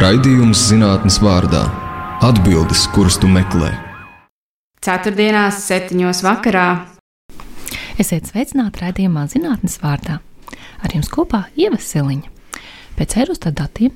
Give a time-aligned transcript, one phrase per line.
[0.00, 1.60] Raidījums zinātnes vārdā-
[2.28, 3.68] atbildes, kuras tu meklē.
[4.80, 6.86] Ceturtdienās, septiņos vakarā.
[8.00, 10.20] Esiet sveicināti raidījumā zinātnes vārdā.
[10.80, 12.32] Ar jums kopā Ieva Siliņa.
[12.96, 13.92] Pēc Eurostat datiem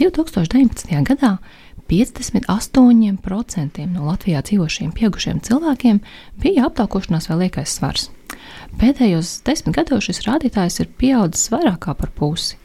[0.00, 1.04] 2019.
[1.04, 1.38] gadā
[1.92, 6.00] 58% no Latvijā dzīvošiem pieaugušiem cilvēkiem
[6.40, 8.08] bija aptaukošanās vēl liekais svars.
[8.80, 12.56] Pēdējos desmit gados šis rādītājs ir pieaudzis vairāk par pusi.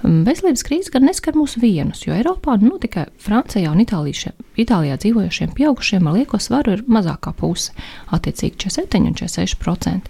[0.00, 5.52] Veselības krīze gan neskar mūs vienus, jo Eiropā, nu tikai Francijā un Itālijā, Itālijā dzīvojošiem
[5.56, 7.74] pieaugušiem ar lieko svaru ir mazākā puse,
[8.08, 10.08] attiecīgi 47 un 46%.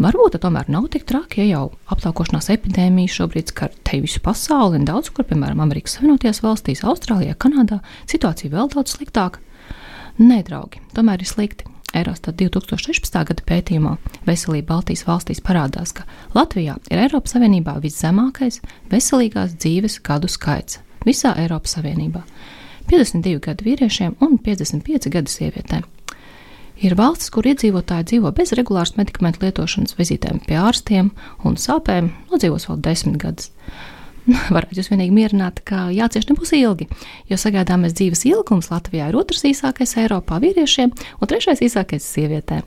[0.00, 4.88] Varbūt tomēr nav tik traki, ja jau aptaukošanās epidēmija šobrīd skar te visu pasauli un
[4.88, 7.78] daudz kur, piemēram, Amerikas Savienotajās valstīs, Austrālijā, Kanādā,
[8.10, 9.44] situācija vēl daudz sliktāka.
[10.18, 11.73] Nē, draugi, tomēr ir slikti.
[11.94, 13.20] Eurostat 2016.
[13.28, 13.94] gada pētījumā
[14.26, 21.34] Veselība Baltijas valstīs parādās, ka Latvijā ir Eiropas Savienībā viszemākais veselīgās dzīves gadu skaits visā
[21.38, 22.24] Eiropas Savienībā-
[22.90, 25.84] 52 gadu vīriešiem un 55 gadu sievietēm.
[26.82, 31.12] Ir valstis, kur iedzīvotāji dzīvo bez regulāras medikamentu lietošanas, vizītēm pie ārstiem
[31.44, 33.50] un sāpēm, nodzīvos vēl desmit gadus.
[34.54, 36.88] varētu jūs vienīgi mierināt, ka jācieš nebūs ilgi,
[37.30, 42.66] jo sagaidāmais dzīves ilgums Latvijā ir otrs īsākais Eiropā vīriešiem un trešais īsākais sievietēm.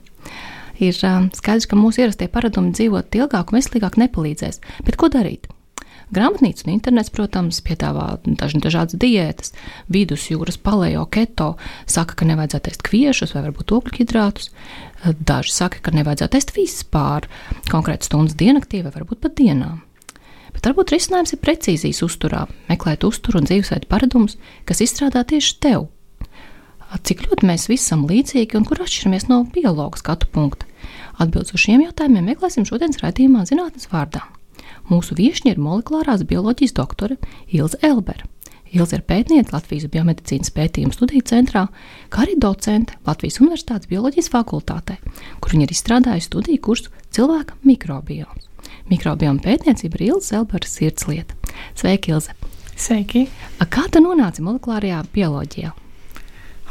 [0.78, 5.48] Ir skaidrs, ka mūsu ierastie paradumi dzīvot ilgāk un veselīgāk nepalīdzēs, bet ko darīt?
[6.14, 9.52] Grāmatnīca un internets, protams, piedāvā dažādas diētas.
[9.92, 11.50] Vidusjūras paleo keto
[11.84, 14.48] saka, ka nevajadzētu ēst kviešus vai varbūt ogļhidrātus.
[15.18, 17.28] Daži saka, ka nevajadzētu ēst vispār
[17.68, 19.82] konkrēti stundas diennaktī vai varbūt pat dienām.
[20.58, 24.34] Bet varbūt risinājums ir precīzijas uzturā, meklēt uzturu un dzīvesveidu paradumus,
[24.66, 25.84] kas izstrādā tieši tev.
[27.06, 30.66] Cik ļoti mēs visi esam līdzīgi un kur atšķiramies no biologa skatu punkta?
[31.14, 34.24] Atbildot uz šiem jautājumiem, meklēsim šodienas raidījumā zinātnes vārdā.
[34.90, 37.20] Mūsu viesiņa ir molekulārās bioloģijas doktore
[37.54, 38.26] Ilze Elbera.
[38.74, 41.68] Ilze ir pētniece Latvijas biomedicīnas pētījuma studiju centrā,
[42.10, 44.98] kā arī docente Latvijas Universitātes bioloģijas fakultātē,
[45.38, 48.47] kur viņa ir izstrādājusi studiju kursu cilvēka mikrobioms.
[48.88, 51.36] Mikrobioma pētniecība ir Ilza Zelbera sirdslieta.
[51.76, 52.32] Sveiki, Ilze!
[52.78, 53.26] Sveiki!
[53.68, 55.74] Kā tu nonāci molekulārajā bioloģijā?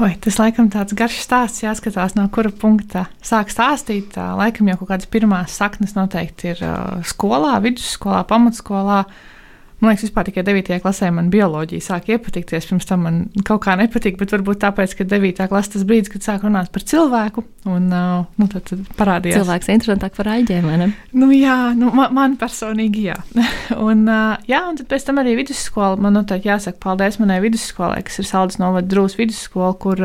[0.02, 4.18] Oi, tas laikam tāds garš stāsts, jāskatās, no kura punkta sāk stāstīt.
[4.18, 6.64] Laikam jau kaut kādas pirmās saknes noteikti ir
[7.06, 9.04] skolā, vidusskolā, pamatskolā.
[9.78, 10.80] Man liekas, vispār tikai 9.
[10.82, 12.66] klasē man bioloģija sāk iepatikties.
[12.66, 15.46] Pirms tam man kaut kā nepatika, bet varbūt tāpēc, ka 9.
[15.52, 19.44] klasē tas brīdis, kad sāk runāt par cilvēku, un nu, tad, tad parādījās.
[19.44, 20.90] Cilvēks ir interesantāk par aģēm, vai ne?
[21.14, 23.20] Nu, jā, nu, man, man personīgi jā.
[23.90, 24.02] un,
[24.50, 26.00] jā, un tad pēc tam arī vidusskola.
[26.02, 30.02] Man noteikti jāsaka paldies manai vidusskolai, kas ir Saldus novada drūs vidusskola, kur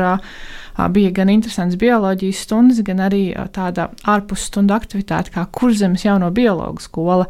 [0.93, 7.27] bija gan interesants bioloģijas stundas, gan arī tāda ārpusstundu aktivitāte kā kurzemes jauno biologu skola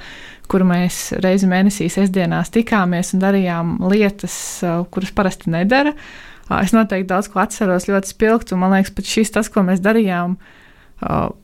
[0.52, 4.36] kur mēs reizi mēnesī sestdienās tikāmies un darījām lietas,
[4.94, 5.96] kuras parasti nedara.
[6.60, 9.82] Es noteikti daudz ko atceros ļoti spilgti, un man liekas, pat šis tas, ko mēs
[9.84, 10.36] darījām,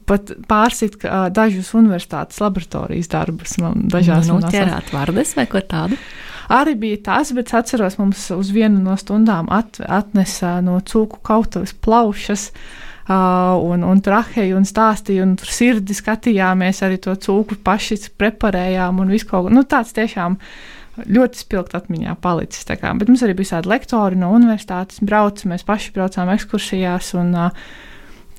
[0.10, 0.98] pat pārsit
[1.36, 3.58] dažus universitātes laboratorijas darbus.
[3.62, 6.00] Man dažās nu, nu, ķerāt vardes vai ko tādu.
[6.50, 11.76] Arī bija tas, bet atceros, mums uz vienu no stundām at, atnesa no cūku kautuves
[11.78, 12.50] plaušas.
[13.10, 19.00] Uh, un, un traheju un stāstīju, un tur sirdi skatījāmies, arī to cūku paši preparējām
[19.02, 19.54] un visu kaut ko.
[19.54, 20.38] Nu, tāds tiešām
[21.10, 22.68] ļoti spilgt atmiņā palicis.
[22.70, 27.16] Bet mums arī bija tādi lektori no universitātes, braucu, mēs paši braucām ekskursijās.
[27.18, 27.72] Un, uh,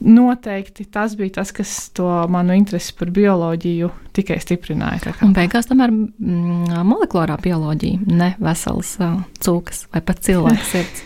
[0.00, 5.14] noteikti tas bija tas, kas to manu interesi par bioloģiju tikai stiprināja.
[5.24, 8.96] Un beigās tomēr mm, molekulārā bioloģija, ne veselas
[9.44, 11.04] cūkas vai pat cilvēks sirds.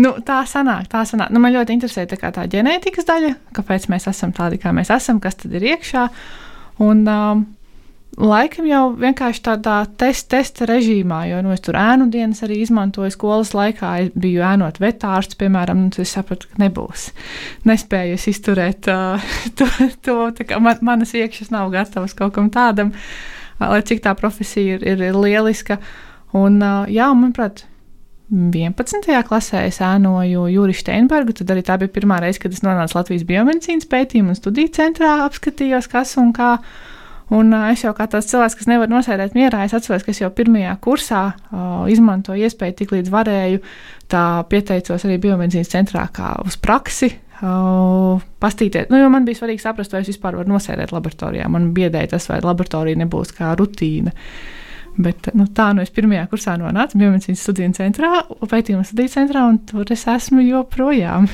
[0.00, 1.32] nu, tā sanāk, tā sanāk.
[1.34, 5.20] Nu, man ļoti interesē tā, tā ģenētikas daļa, kāpēc mēs esam tādi, kā mēs esam,
[5.22, 6.08] kas tad ir iekšā.
[6.80, 7.44] Un, um,
[8.18, 13.12] Laikam jau vienkārši tādā test, testa režīmā, jo nu, es tur ēnu dienas arī izmantoju
[13.14, 13.92] skolas laikā.
[14.02, 17.10] Es biju ēnot vetārsts, piemēram, un es sapratu, ka nebūs.
[17.70, 19.70] Nespēju es izturēt uh, to,
[20.02, 22.92] to man, manas iekšas nav gatavas kaut kam tādam,
[23.62, 25.78] lai cik tā profesija ir, ir, ir lieliska.
[26.36, 27.64] Un, uh, jā, manuprāt,
[28.30, 29.10] 11.
[29.26, 31.34] klasē es ēnoju Jūriju Steinbergu.
[31.34, 35.16] Tad arī tā bija pirmā reize, kad es nonācu Latvijas biomedicīnas pētījumu un studiju centrā,
[35.24, 36.56] apskatījos, kas un kā.
[37.30, 40.18] Un uh, es jau kā tāds cilvēks, kas nevar nosēdēt mierā, es atceros, ka es
[40.18, 43.60] jau pirmajā kursā uh, izmantoju iespēju tik līdz varēju,
[44.10, 47.12] tā pieteicos arī biomedicīnas centrā kā uz praksi.
[47.40, 51.46] Uh, pastīties, nu, jo man bija svarīgi saprast, vai es vispār varu nosēdēt laboratorijā.
[51.48, 54.12] Man biedēja tas, vai laboratorija nebūs kā rutīna.
[55.00, 58.10] Bet nu, tā nu es pirmajā kursā nonācu biomedicīnas studiju centrā,
[58.50, 61.30] pētījuma studiju centrā, un tur es esmu joprojām.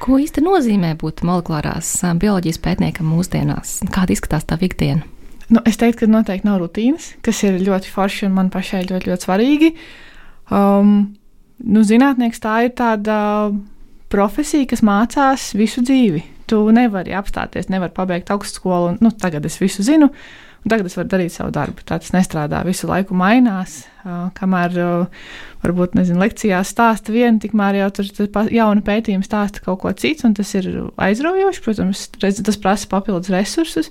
[0.00, 3.80] Ko īsti nozīmē būt molekulārās bioloģijas pētniekam mūsdienās?
[3.90, 5.09] Kāda izskatās tā ikdiena?
[5.50, 9.10] Nu, es teiktu, ka noteikti nav rutīnas, kas ir ļoti forši un man pašai ļoti,
[9.10, 9.70] ļoti svarīgi.
[10.54, 10.92] Um,
[11.66, 13.16] nu, zinātnieks tā ir tāda
[14.10, 16.22] profesija, kas mācās visu dzīvi.
[16.50, 20.10] Tu nevari apstāties, nevari pabeigt augstskolu, un nu, tagad es visu zinu,
[20.62, 21.82] un tagad es varu darīt savu darbu.
[21.86, 23.84] Tā tas nestrādā, visu laiku mainās.
[24.00, 25.20] Uh, kamēr uh,
[25.64, 28.10] varbūt nezinu, lekcijās stāsta viena, tikmēr jau tur
[28.54, 31.64] jauna pētījuma stāsta kaut ko citu, un tas ir aizraujoši.
[31.66, 33.90] Protams, tas prasa papildus resursus.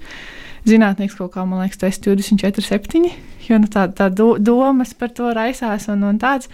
[0.70, 3.12] Zinātnīgs kaut kā, man liekas, tas ir 24, 7,
[3.50, 6.52] jo nu, tā, tā do, domas par to raisās un, un tāds.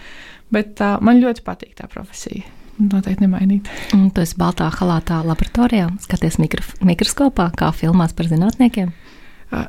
[0.52, 2.46] Bet uh, man ļoti patīk tā profesija.
[2.76, 3.68] Noteikti nemainīt.
[3.96, 8.92] Un tu esi baltā halātā laboratorijā, skaties mikro, mikroskopā, kā filmās par zinātniekiem.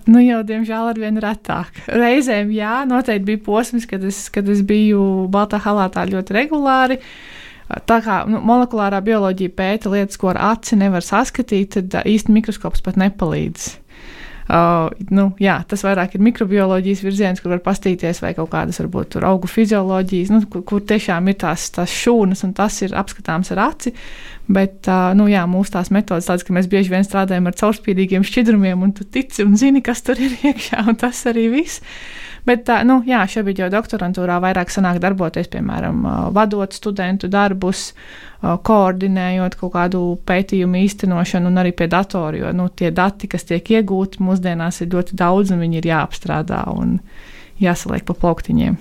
[0.09, 1.75] Nu, jau, diemžēl, ar vien retāk.
[1.88, 6.97] Reizēm, jā, noteikti bija posms, kad es, kad es biju baltā halātā ļoti regulāri.
[7.88, 12.83] Tā kā nu, molekulārā bioloģija pēta lietas, ko ar aci nevar saskatīt, tad īsti mikroskops
[12.83, 13.69] pat nepalīdz.
[14.47, 19.17] Uh, nu, jā, tas vairāk ir mikrobioloģijas virziens, kur var pastīties, vai kaut kādas varbūt
[19.27, 23.65] augu fizioloģijas, nu, kur, kur tiešām ir tās, tās šūnas, un tas ir apskatāms ar
[23.65, 23.91] aci.
[24.47, 28.23] Bet uh, nu, jā, mūsu tās metodas tādas, ka mēs bieži vien strādājam ar caurspīdīgiem
[28.23, 31.83] šķidrumiem, un tu tici un zini, kas tur ir iekšā, un tas arī viss.
[32.47, 36.05] Bet, nu, jā, šobrīd jau doktorantūrā vairāk sanāk darboties, piemēram,
[36.35, 37.89] vadot studentu darbus,
[38.39, 43.73] koordinējot kaut kādu pētījumu īstenošanu un arī pie datora, jo nu, tie dati, kas tiek
[43.79, 46.99] iegūti mūsdienās, ir ļoti daudz un viņi ir jāapstrādā un
[47.59, 48.79] jāsaliek pa plauktiņiem.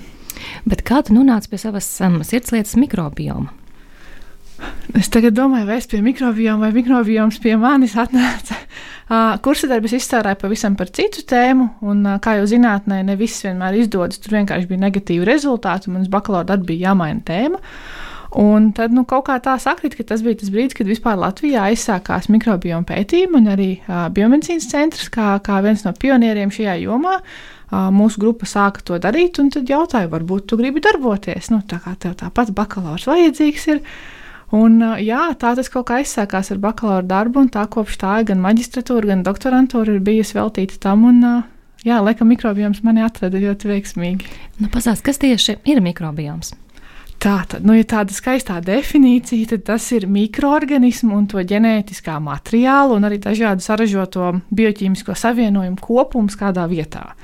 [0.69, 3.56] Bet kā tu nonāci pie savas um, sirdslietas mikrobioma?
[4.97, 8.57] Es domāju, vai es pie mikrobioma vai mikrobioms pie manis atnāca.
[9.45, 14.19] Kursa darbus izstrādāju pavisam par citu tēmu, un, kā jau zinātnē, ne viss vienmēr izdodas.
[14.23, 17.61] Tur vienkārši bija negatīvi rezultāti, un manas bakalaura darba bija jāmaina tēma.
[18.37, 21.69] Un tad nu, kaut kā tā sakrit, ka tas bija tas brīdis, kad vispār Latvijā
[21.71, 27.21] aizsākās mikrobioma pētījumi un arī uh, biomedicīnas centrs kā, kā viens no pionieriem šajā jomā.
[27.21, 31.49] Uh, mūsu grupa sāka to darīt, un tad jautāja, varbūt tu gribi darboties.
[31.55, 33.83] Nu, tā kā tev tāpat bakalaurs vajadzīgs ir.
[34.55, 38.39] Un, jā, tā tas kaut kā aizsākās ar bakalaura darbu, un tā kopš tā gan
[38.45, 41.03] maģistratūra, gan doktorantūra ir bijusi veltīta tam.
[41.09, 41.25] Un,
[41.87, 44.31] jā, laikam mikrobioms mani atrada ļoti veiksmīgi.
[44.61, 46.55] Nu, Pasāst, kas tieši ir mikrobioms?
[47.17, 52.99] Tā tad, nu, ja tāda skaistā definīcija, tad tas ir mikroorganismu un to ģenētiskā materiālu
[52.99, 57.15] un arī dažādu saražoto bioķīmisko savienojumu kopums kādā vietā.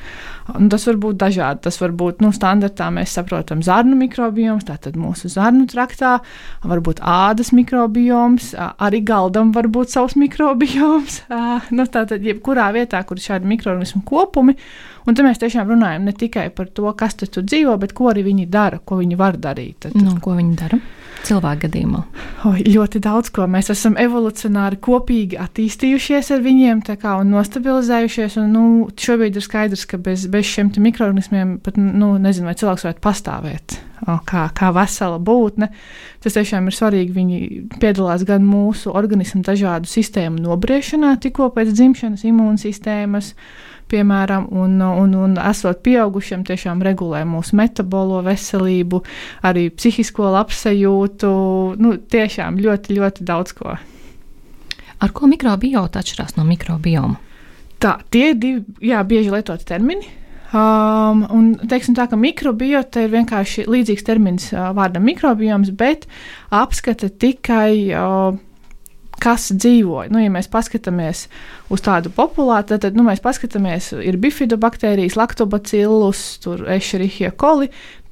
[0.51, 1.63] Un tas var būt dažādi.
[1.67, 6.17] Tas var būt nu, standartā, mēs saprotam, zarnu mikrobioms, tātad mūsu zarnu traktā,
[6.67, 11.23] varbūt ādas mikrobioms, arī galdam var būt savs mikrobioms.
[11.73, 14.55] Nu, tātad, jebkurā vietā, kur ir šādi mikroorganismu kopumi,
[15.07, 18.25] un tad mēs tiešām runājam ne tikai par to, kas tur dzīvo, bet ko arī
[18.27, 19.79] viņi dara, ko viņi var darīt.
[19.87, 20.81] Tad, nu, ko viņi dara?
[21.27, 22.01] Cilvēku gadījumā?
[22.49, 23.47] O, ļoti daudz ko.
[23.51, 28.39] Mēs esam evolucionāri kopīgi attīstījušies ar viņiem kā, un nostabilizējušies.
[28.43, 32.87] Un, nu, šobrīd ir skaidrs, ka bez, bez šiem mikroorganismiem pat nu, nezinu, vai cilvēks
[32.89, 33.79] varētu pastāvēt.
[34.03, 35.69] O, kā, kā vesela būtne.
[36.23, 37.15] Tas tiešām ir svarīgi.
[37.15, 37.43] Viņi
[37.79, 43.37] piedalās gan mūsu organismu dažādu sistēmu nobriešanā, tikko pēc dzimšanas imūnsistēmas,
[43.93, 49.03] piemēram, un, un, un esot pieaugušiem, tiešām regulē mūsu metabolo veselību,
[49.47, 51.33] arī psihisko labsajūtu.
[51.83, 53.77] Nu, tiešām ļoti, ļoti daudz ko.
[55.03, 57.19] Ar ko mikrobiota atšķirās no mikrobioma?
[57.83, 60.07] Tā, tie ir divi jā, bieži lietoti termini.
[60.53, 66.05] Um, un, teiksim, tā, mikrobiota ir vienkārši līdzīgs termins uh, vārdam mikrobioms, bet
[66.53, 68.37] apskata tikai uh,
[69.23, 70.07] kas dzīvo.
[70.11, 71.27] Nu, ja mēs paskatāmies
[71.73, 76.23] uz tādu populāciju, tad nu, mēs paskatāmies, ir bifidobakterijas, laktobacillus,
[76.77, 77.71] ešerihija koli.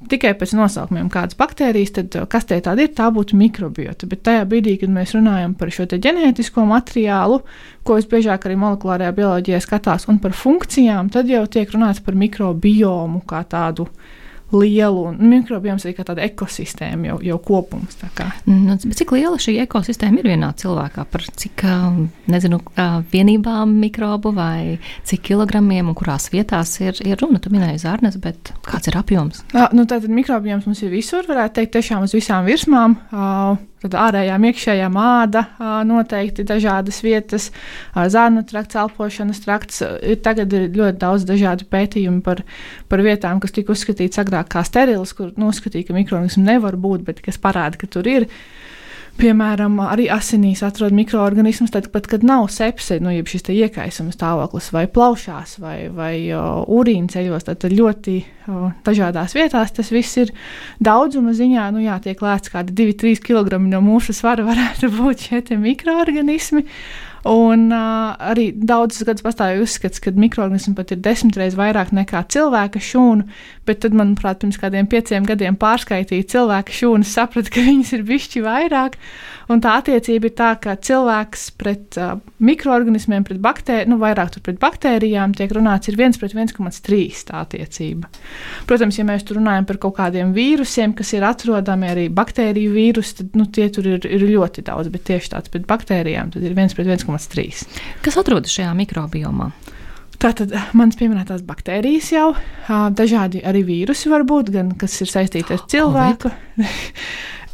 [0.09, 4.07] Tikai pēc nosaukumiem, kādas baktērijas, tad kas tie tādi ir, tā būtu mikrobiota.
[4.09, 7.43] Bet tajā brīdī, kad mēs runājam par šo ģenētisko materiālu,
[7.85, 13.21] ko visbiežāk arī molekulārajā bioloģijā skatās, un par funkcijām, tad jau tiek runāts par mikrobiomu
[13.29, 13.85] kā tādu
[14.55, 17.97] lielu, un mikrobioms arī kā tāda ekosistēma, jau, jau kopums.
[18.45, 21.05] Nu, cik liela šī ekosistēma ir vienā cilvēkā?
[21.11, 21.65] Par cik
[22.31, 22.61] nezinu,
[23.13, 24.77] vienībām mikrobu vai
[25.07, 27.41] cik kilogramiem un kurās vietās ir, ir runa?
[27.41, 29.43] Tu minēji zārnes, bet kāds ir apjoms?
[29.55, 32.97] À, nu, tātad mikrobioms mums ir visur, varētu teikt, tiešām uz visām virsmām.
[33.11, 35.41] Uh, Tad ārējām, iekšējām āda
[35.89, 37.47] noteikti dažādas vietas,
[37.95, 39.81] zārnu trakts, elpošanas trakts.
[40.05, 42.43] Ir tagad ir ļoti daudz dažādu pētījumu par,
[42.91, 47.23] par vietām, kas tika uzskatītas agrāk kā sterilas, kur noskatīja, ka mikroorganismi nevar būt, bet
[47.25, 48.29] kas parāda, ka tur ir.
[49.21, 54.71] Piemēram, arī asinīs atrod mikroorganismus, tad pat, kad nav sepse, nu, jeb šis iekaisuma stāvoklis,
[54.73, 60.17] vai plaušās, vai, vai uh, urīna ceļos, tad, tad ļoti uh, dažādās vietās tas viss
[60.23, 60.33] ir
[60.81, 61.67] daudzuma ziņā.
[61.75, 66.65] Nu, jā, tiek lēts kādi 2-3 kg no mūsu svara varētu būt šie mikroorganismi.
[67.29, 72.23] Un uh, arī daudzus gadus pastāvēja uzskats, ka mikroorganismi pat ir desmit reizes vairāk nekā
[72.33, 73.27] cilvēka šūnu,
[73.69, 78.41] bet tad, manuprāt, pirms kādiem pieciem gadiem pārskaitīja cilvēka šūnas, saprata, ka viņas ir bišķi
[78.45, 78.97] vairāk.
[79.51, 84.57] Un tā attiecība ir tā, ka cilvēks pret uh, mikroorganismiem, pret baktērijām, nu, vairāk pret
[84.61, 88.09] baktērijām tiek runāts, ir 1 pret 1,3 tā attiecība.
[88.69, 93.37] Protams, ja mēs runājam par kaut kādiem vīrusiem, kas ir atrodami arī baktēriju vīrusi, tad
[93.37, 96.87] nu, tie tur ir, ir ļoti daudz, bet tieši tāds pret baktērijām ir 1 pret
[96.87, 97.10] 1,3.
[98.05, 99.51] Kas atrodas šajā mikrobiomā?
[100.21, 102.27] Tātad manas pieminētās baktērijas jau,
[102.93, 106.29] dažādi arī vīrusi var būt, gan kas ir saistīti ar cilvēku.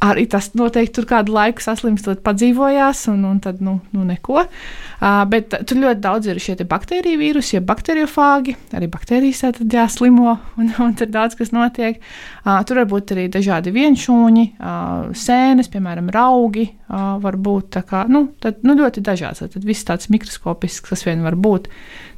[0.03, 4.43] Arī tas noteikti tur kādu laiku saslimstot padzīvojās, un, un tad nu, nu neko.
[4.43, 10.37] Uh, bet tur ļoti daudz ir šie baktēriju vīrusi, ja bakteriofāgi, arī baktērijas tad jāslimo,
[10.61, 12.01] un, un tur daudz kas notiek.
[12.43, 18.05] Uh, tur var būt arī dažādi vienšūņi, uh, sēnes, piemēram, raugi, uh, var būt kā,
[18.11, 19.45] nu, tad, nu, ļoti dažāds.
[19.53, 21.71] Tad viss tāds mikroskopisks, kas vien var būt,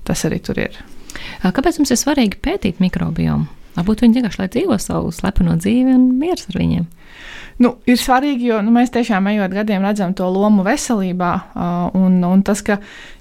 [0.07, 0.79] tas arī tur ir.
[1.43, 3.58] Kāpēc mums ir svarīgi pētīt mikrobiomu?
[3.79, 6.87] Varbūt viņi vienkārši lai dzīvo savu slepeno dzīvi un miers ar viņiem.
[7.59, 11.31] Nu, ir svarīgi, jo nu, mēs tiešām ejot gadiem redzam to lomu veselībā.
[11.51, 12.77] Uh, un, un tas, ka,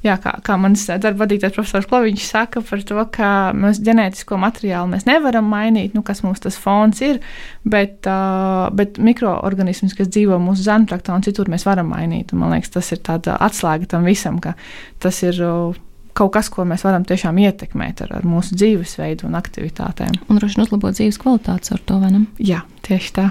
[0.06, 4.92] jā, kā, kā mans darba vadītājs profesors Kloviņš saka par to, ka mēs ģenētisko materiālu
[4.92, 7.18] mēs nevaram mainīt, nu, kas mums tas fons ir,
[7.66, 12.30] bet, uh, bet mikroorganismus, kas dzīvo mūsu zemtraktā un citur, mēs varam mainīt.
[12.30, 14.54] Un, man liekas, tas ir tāda atslēga tam visam, ka
[15.02, 15.42] tas ir.
[15.42, 15.84] Uh,
[16.18, 20.18] kaut kas, ko mēs varam tiešām ietekmēt ar, ar mūsu dzīvesveidu un aktivitātēm.
[20.26, 22.24] Un droši vien uzlabot dzīves kvalitātes ar to, vai ne?
[22.42, 23.28] Jā, tieši tā.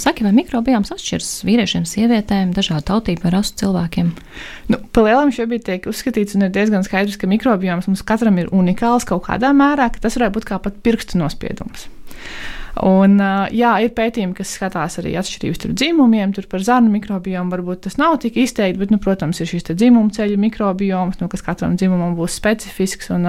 [0.00, 4.10] Saki, vai mikrobioms atšķiras vīriešiem, sievietēm, dažādu tautību vai rasu cilvēkiem?
[4.72, 9.04] Nu, Palielam šobrīd tiek uzskatīts, un ir diezgan skaidrs, ka mikrobioms mums katram ir unikāls
[9.08, 11.88] kaut kādā mērā, ka tas varētu būt kā pat pirkstu nospiedums.
[12.82, 13.20] Un,
[13.54, 16.32] jā, ir pētījumi, kas skatās arī atšķirības starp dzimumiem.
[16.34, 20.10] Tur par zarnu mikrobiomu varbūt tas nav tik izteikti, bet, nu, protams, ir šis dzimuma
[20.14, 23.12] ceļu mikrobioms, nu, kas katram dzimumam būs specifisks.
[23.14, 23.28] Un,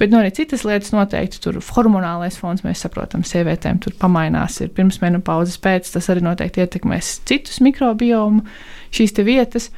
[0.00, 4.62] bet nu, arī citas lietas noteikti tur hormonālais fons, mēs saprotam, sievietēm tur pamainās.
[4.64, 8.46] Ir pirms menopauzes pēc, tas arī noteikti ietekmēs citus mikrobiomu
[8.94, 9.68] šīs vietas.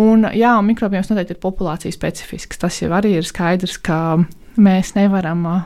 [0.00, 2.58] Un, jā, un mikrobioms noteikti ir populācijas specifisks.
[2.64, 4.24] Tas jau arī ir skaidrs, ka
[4.60, 5.62] mēs nevaram uh,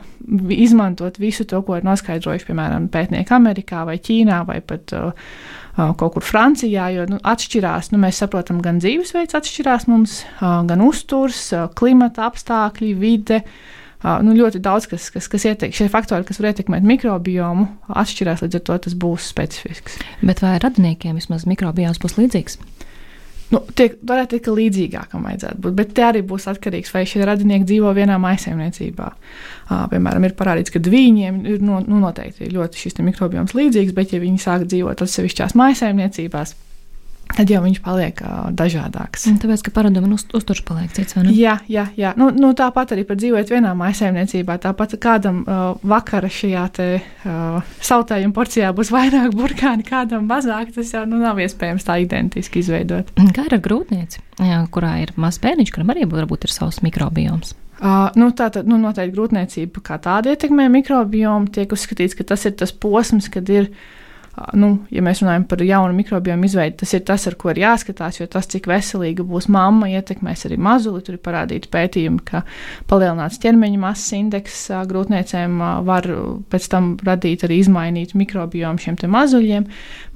[0.53, 5.91] izmantot visu to, ko ir noskaidrojuši, piemēram, pētnieki Amerikā vai Ķīnā vai pat uh, uh,
[5.99, 10.83] kaut kur Francijā, jo nu, atšķirās, nu, mēs saprotam, gan dzīvesveids atšķirās mums, uh, gan
[10.85, 13.43] uzturs, uh, klimata apstākļi, vide.
[13.99, 18.45] Uh, nu, ļoti daudz, kas, kas, kas ietekmē, šie faktori, kas var ietekmēt mikrobiomu, atšķirās,
[18.45, 19.99] līdz ar to tas būs specifisks.
[20.23, 22.59] Bet vai radiniekiem vismaz mikrobioms būs līdzīgs?
[23.53, 25.75] Nu, tiek, varētu teikt, ka līdzīgākam vajadzētu būt.
[25.79, 29.09] Bet te arī būs atkarīgs, vai šie radinieki dzīvo vienā maisaimniecībā.
[29.69, 34.15] Uh, piemēram, ir parādīts, ka viņiem ir no, nu, noteikti ļoti šis mikrobioms līdzīgs, bet
[34.15, 36.55] ja viņi sāk dzīvot atsevišķās maisaimniecībās,
[37.35, 39.27] tad jau viņš paliek uh, dažādāks.
[39.41, 41.35] Tāpēc, ka paradumi uz, uzturs paliek cits, vai ne?
[41.37, 42.13] Jā, jā, jā.
[42.19, 44.57] Nu, nu, tāpat arī par dzīvot vienā maisaimniecībā.
[44.63, 50.73] Tāpat kādam uh, vakara šajā te, uh, sautējuma porcijā būs vairāk burkāni, kādam mazāk.
[50.75, 53.13] Tas jau nu, nav iespējams tā identiski izveidot.
[53.35, 57.55] Kā ir ar grūtnieci, jā, kurā ir mazs bērniņš, kuram arī varbūt ir savs mikrobioms?
[57.79, 61.47] Uh, nu, tā tad nu, noteikti grūtniecība kā tāda ietekmē mikrobiomu.
[61.55, 63.98] Tiek uzskatīts, ka tas ir tas posms, kad ir ielikās
[64.57, 68.19] nu, ja mēs runājam par jaunu mikrobiomu izveidi, tas ir tas, ar ko ir jāskatās,
[68.19, 71.03] jo tas, cik veselīga būs mamma, ietekmēs arī mazuli.
[71.05, 72.43] Tur ir parādīti pētījumi, ka
[72.89, 74.57] palielināts ķermeņa masas indeks
[74.89, 76.07] grūtniecēm var
[76.51, 79.69] pēc tam radīt arī izmainītu mikrobiomu šiem mazuļiem.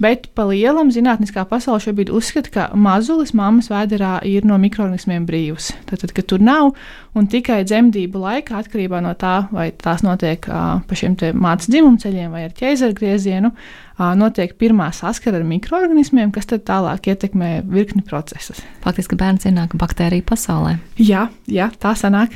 [0.04, 5.72] Bet pa lielam zinātniskā pasaule šobrīd uzskata, ka mazulis mammas vēderā ir no mikroorganismiem brīvs.
[5.90, 6.74] Tātad, ka tur nav
[7.18, 12.48] un tikai dzemdību laikā, atkarībā no tā, vai tās notiek pa šiem mātes dzimumceļiem vai
[12.48, 13.82] ar ķēzargriezienu, uh,
[14.18, 18.64] notiek pirmā saskara ar mikroorganismiem, kas tad tālāk ietekmē virkni procesus.
[18.86, 20.78] Faktiski bērns ienāk baktēriju pasaulē.
[21.02, 22.36] Jā, jā tā sanāk.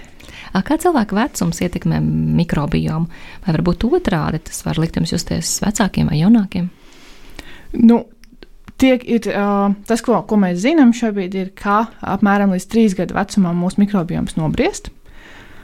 [0.54, 2.00] Kā cilvēka vecums ietekmē
[2.38, 3.10] mikrobiomu?
[3.46, 6.70] Vai varbūt otrādi tas var likt jums justies vecākiem vai jaunākiem?
[7.78, 8.06] Nu,
[8.78, 13.16] Tiek, ir, uh, tas, ko, ko mēs zinām šobrīd, ir, ka apmēram līdz trīs gadu
[13.18, 14.92] vecumam mūsu mikrobioms nobriest.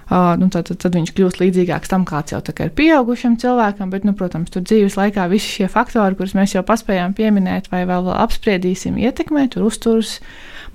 [0.10, 4.04] Uh, nu, tad, tad, tad viņš kļūst līdzīgāks tam, kāds jau ir pieaugušam cilvēkam, bet,
[4.08, 8.12] nu, protams, tur dzīves laikā visi šie faktori, kurus mēs jau paspējām pieminēt, vai vēl,
[8.18, 10.18] apspriedīsim, ietekmē tur uzturs,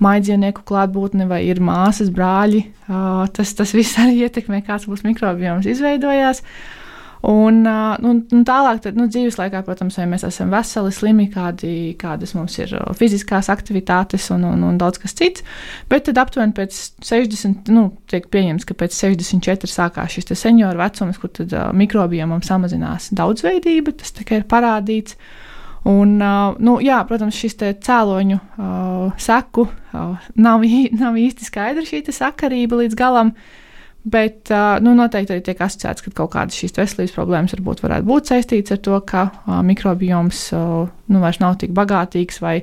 [0.01, 2.65] maidzīvnieku klātbūtne, vai ir māsas, brāļi.
[2.89, 6.41] Uh, tas, tas viss arī ietekmē, kāds mūsu mikrobioms izveidojās.
[6.41, 6.79] Uh,
[7.27, 11.91] Un, nu, un tālāk, tad, nu, dzīves laikā, protams, vai mēs esam veseli, slimi, kādi,
[11.99, 15.43] kādas mums ir fiziskās aktivitātes un, un, un daudz kas cits.
[15.91, 21.19] Bet tad aptuveni pēc 60, nu, tiek pieņemts, ka pēc 64 sākās šis senioru vecums,
[21.19, 25.19] kur tad uh, mikrobiomam samazinās daudzveidība, tas tikai ir parādīts.
[25.87, 30.63] Un, uh, nu, jā, protams, šis cēloņu uh, seku nav,
[30.95, 33.35] nav īsti skaidra šī sakarība līdz galam.
[34.03, 34.47] Bet
[34.79, 38.77] nu, noteikti arī tiek asociēts, ka kaut kādas šīs veselības problēmas varbūt varētu būt saistītas
[38.77, 39.25] ar to, ka
[39.67, 42.55] mikrobioms nu, vairs nav tik bagātīgs, vai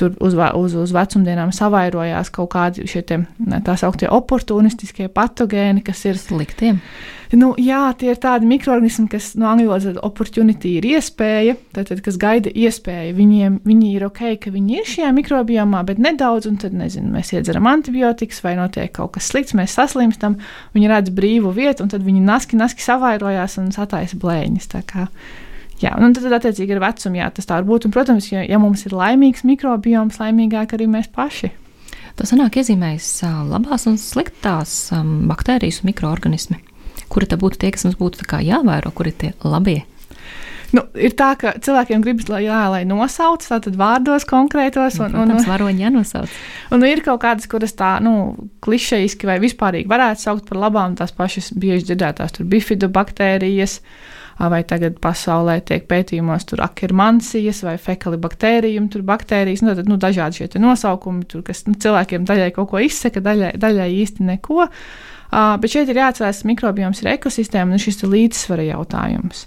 [0.00, 3.20] tur uz, uz, uz vecumdienām savairojās kaut kādi šie tie,
[3.66, 6.80] tā sauktie oportunistiskie patogēni, kas ir sliktiem.
[7.36, 12.16] Nu, jā, tie ir tādi mikroorganismi, kas no angļu valodas opportunity ir iespēja, tātad, kas
[12.20, 13.16] gaida iespēju.
[13.18, 17.34] Viņiem viņi ir ok, ka viņi ir šajā mikrobiomā, bet nedaudz, un tad, nezinu, mēs
[17.36, 20.38] iedzeram antibiotikas vai notiek kaut kas slikts, mēs saslimstam,
[20.72, 24.72] viņi redz brīvu vietu, un tad viņi naski, naski savairojās un sataisa blēņas.
[25.78, 27.86] Jā, un tad, attiecīgi, ar vecumu jā, tas tā var būt.
[27.86, 31.52] Un, protams, ja, ja mums ir laimīgs mikrobioms, laimīgāk arī mēs paši.
[32.18, 33.12] Tas sanāk iezīmējas
[33.46, 34.88] labās un sliktās
[35.30, 36.58] baktērijas un mikroorganismi.
[37.12, 39.82] Kuri tad būtu tie, kas mums būtu jāvēro, kuri ir tie labie?
[40.68, 44.98] Nu, ir tā, ka cilvēkiem gribas, lai, jā, lai nosauc tātad vārdos konkrētos.
[45.00, 46.34] Un, nu, protams, un, varoņi jānosauc.
[46.68, 48.34] Un, un ir kaut kādas, kuras tā, nu,
[48.64, 53.80] klišejiski vai vispārīgi varētu saukt par labām, tās pašas bieži dzirdētās, tur bifidobaktērijas.
[53.80, 54.06] baktērijas
[54.38, 60.44] vai tagad pasaulē tiek pētījumos tur akirmansijas vai fekalibaktērijum, tur baktērijas, nu, tad, nu, dažādi
[60.44, 64.68] šie nosaukumi, tur, kas nu, cilvēkiem daļai kaut ko izsaka, daļai, daļai īsti neko.
[64.68, 69.46] Uh, bet šeit ir jāatcerās, ka mikrobioms ir ekosistēma un šis ir līdzsvara jautājums.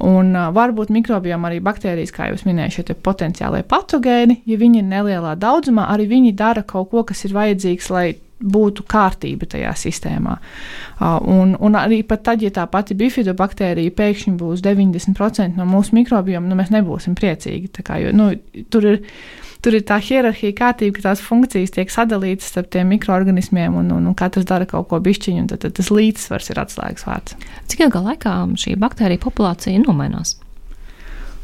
[0.00, 4.88] Un uh, varbūt mikrobiomā arī baktērijas, kā jau minēju, šie potenciālie patogēni, ja viņi ir
[4.88, 8.06] nelielā daudzumā, arī viņi dara kaut ko, kas ir vajadzīgs, lai
[8.40, 10.38] būtu kārtība tajā sistēmā.
[11.28, 16.56] Un, un arī tad, ja tā pati bifidobakterija pēkšņi būs 90% no mūsu mikrobioma, nu,
[16.56, 17.68] mēs nebūsim priecīgi.
[17.84, 18.30] Kā, jo, nu,
[18.72, 19.02] tur, ir,
[19.64, 24.10] tur ir tā hierarhija kārtība, ka tās funkcijas tiek sadalītas starp tiem mikroorganismiem, un, un,
[24.10, 27.40] un katrs dara kaut ko bišķiņu, un tad, tad tas līdzsvars ir atslēgas vārds.
[27.70, 30.38] Cik ilgā laikā šī baktērija populācija nomainās?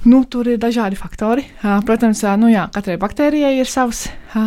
[0.07, 1.43] Nu, tur ir dažādi faktori.
[1.87, 4.05] Protams, nu, jā, katrai baktērijai ir savs,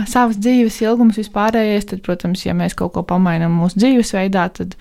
[0.08, 1.90] savs dzīves ilgums vispārējais.
[1.90, 4.78] Tad, protams, ja mēs kaut ko pamainām mūsu dzīvesveidā, tad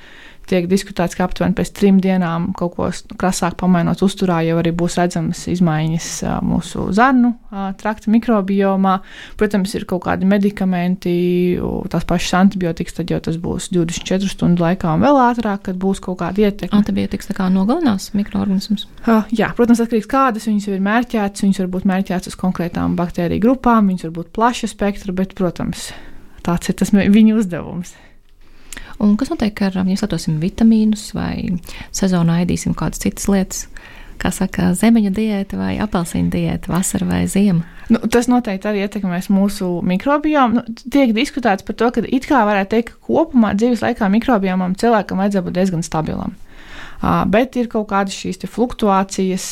[0.49, 2.89] tiek diskutēts, ka aptuveni pēc trim dienām kaut ko
[3.21, 6.09] krasāk pamainot uzturā, jau arī būs redzamas izmaiņas
[6.47, 7.35] mūsu zarnu
[7.81, 8.95] trakta mikrobiomā.
[9.41, 11.13] Protams, ir kaut kādi medikamenti,
[11.93, 16.03] tās pašas antibiotikas, tad jau tas būs 24 stundu laikā un vēl ātrāk, kad būs
[16.05, 16.81] kaut kāda ietekme.
[16.81, 18.89] Antibiotikas tā kā nogalinās mikroorganismus?
[19.35, 21.45] Jā, protams, atkarīgs kādas viņas ir mērķētas.
[21.45, 25.91] Viņas var būt mērķētas uz konkrētām baktēriju grupām, viņas var būt plaša spektra, bet, protams,
[26.47, 27.95] tāds ir tas viņu uzdevums.
[28.99, 31.61] Un kas notiek ar, ja lietosim vitamīnus vai
[31.95, 33.67] sezonā ēdīsim kādas citas lietas?
[34.19, 37.63] Kā saka, zemeņa diēta vai apelsīna diēta, vasara vai ziema?
[37.89, 40.59] Nu, tas noteikti arī ietekmēs mūsu mikrobiomu.
[40.59, 44.75] Nu, tiek diskutēts par to, ka it kā varētu teikt, ka kopumā dzīves laikā mikrobiomam
[44.81, 46.35] cilvēkam vajadzētu būt diezgan stabilam.
[46.99, 49.45] Bet ir kaut kādas šīs fluktuācijas,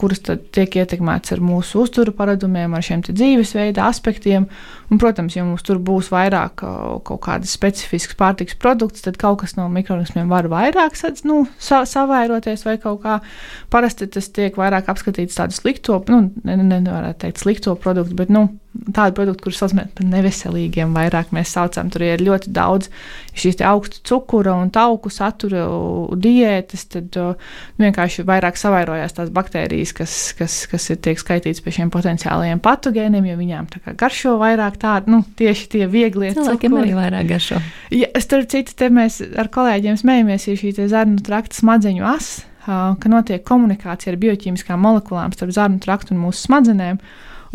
[0.00, 4.46] kuras tiek ietekmētas ar mūsu uzturu paradumiem, ar šiem dzīvesveida aspektiem.
[4.90, 9.54] Un, protams, ja mums tur būs vairāk kaut kādas specifiskas pārtiks produkts, tad kaut kas
[9.58, 10.96] no mikroorganismiem var vairāk
[11.28, 13.20] nu, sa savairoties vai kaut kā.
[13.70, 18.32] Parasti tas tiek vairāk apskatīts tādu slikto, nu, ne, ne, nevarētu teikt slikto produktu, bet,
[18.32, 21.90] nu, tādu produktu, kurus saucam par neveselīgiem, vairāk mēs saucam.
[21.90, 22.90] Tur ir ļoti daudz
[23.38, 25.64] šīs augstu cukura un tauku satura
[26.20, 27.32] diētas, tad nu,
[27.82, 33.30] vienkārši vairāk savairojās tās baktērijas, kas, kas, kas ir tiek skaitītas pie šiem potenciālajiem patogēniem,
[33.32, 37.58] jo viņām garšo vairāk tādu, nu, tieši tie vieglie cilvēkiem arī vairāk garšo.
[37.94, 42.46] Ja, starp citu, te mēs ar kolēģiem smējamies, ir šī zarnu trakta smadzeņu asa,
[43.00, 47.00] ka notiek komunikācija ar bioķīmiskām molekulām starp zarnu traktu un mūsu smadzenēm.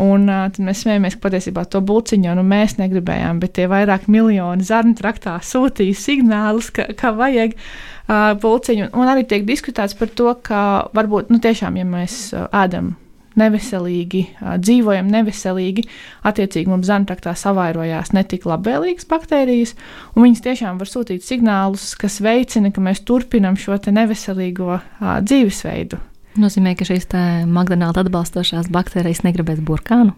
[0.01, 4.09] Un uh, tad mēs smējamies, ka patiesībā to buļciņu nu, mēs negribējām, bet tie vairāk
[4.11, 8.91] miljoni zarnu traktā sūtīja signālus, ka, ka vajag uh, buļciņu.
[8.91, 10.59] Un arī tiek diskutēts par to, ka
[10.95, 12.95] varbūt nu, tiešām, ja mēs uh, ēdam
[13.39, 14.21] neveselīgi,
[14.63, 15.83] dzīvojam neveselīgi,
[16.27, 19.75] attiecīgi mums zemtraktā savairojās netik labvēlīgas baktērijas,
[20.15, 24.79] un viņas tiešām var sūtīt signālus, kas veicina, ka mēs turpinam šo neveselīgo
[25.27, 25.99] dzīvesveidu
[26.41, 27.09] nozīmē, ka šīs
[27.45, 30.15] McDonald's atbalstošās baktērijas negribēs burkānu?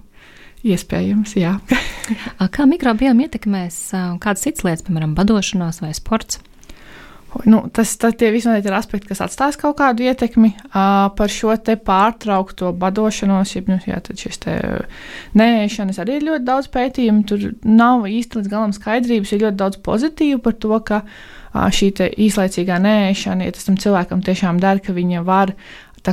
[0.68, 1.58] Iespējams, jā.
[2.56, 3.80] Kā mikrobioma ietekmēs
[4.24, 6.42] kādas citas lietas, piemēram, badošanās vai sports?
[7.46, 11.54] Nu, tas tie visi ir aspekti, kas atstās kaut kādu ietekmi uh, par šo
[11.86, 13.54] pārtraukto badošanos.
[13.54, 14.40] Ja, nu, jā, tad šis
[15.38, 17.26] nēšanas arī ir ļoti daudz pētījumu.
[17.28, 19.34] Tur nav īsti līdz galam skaidrības.
[19.36, 21.92] Ir ļoti daudz pozitīvu par to, ka uh, šī
[22.28, 25.54] īslaicīgā nēšana, ja tas tam cilvēkam tiešām dara, ka viņa var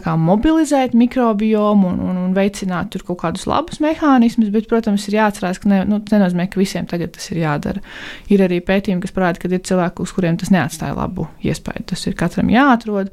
[0.03, 5.19] kā, mobilizēt mikrobiomu un, un, un veicināt tur kaut kādus labus mehānismus, bet, protams, ir
[5.19, 7.83] jāatcerās, ka ne, nu, nenozīmē, ka visiem tagad tas ir jādara.
[8.33, 11.87] Ir arī pētījumi, kas parāda, ka ir cilvēki, uz kuriem tas neatstāja labu iespēju.
[11.93, 13.13] Tas ir katram jāatrod,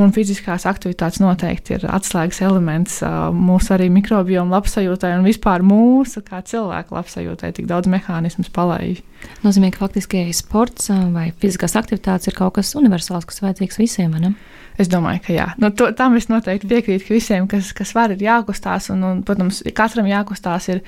[0.00, 3.00] un fiziskās aktivitātes noteikti ir atslēgas elements
[3.36, 7.52] mūsu arī mikrobioma labsajūtai un vispār mūsu kā cilvēku labsajūtai.
[7.58, 9.02] Tik daudz mehānismus palaiž.
[9.44, 14.16] Nozīmē, ka faktiski sports vai fiziskās aktivitātes ir kaut kas universāls, kas vajadzīgs visiem.
[14.22, 14.32] Ne?
[14.80, 15.46] Es domāju, ka jā.
[15.60, 18.88] Nu, to, tam es noteikti piekrītu, ka visiem, kas, kas var, ir jākustās.
[18.94, 20.80] Un, un, protams, katram jākustās ir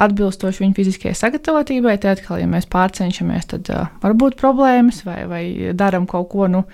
[0.00, 1.98] atbilstoši viņa fiziskajai sagatavotībai.
[2.00, 5.42] Tad, atkal, ja mēs pārcenšamies, tad uh, var būt problēmas vai, vai
[5.76, 6.48] darām kaut ko.
[6.52, 6.64] Nu,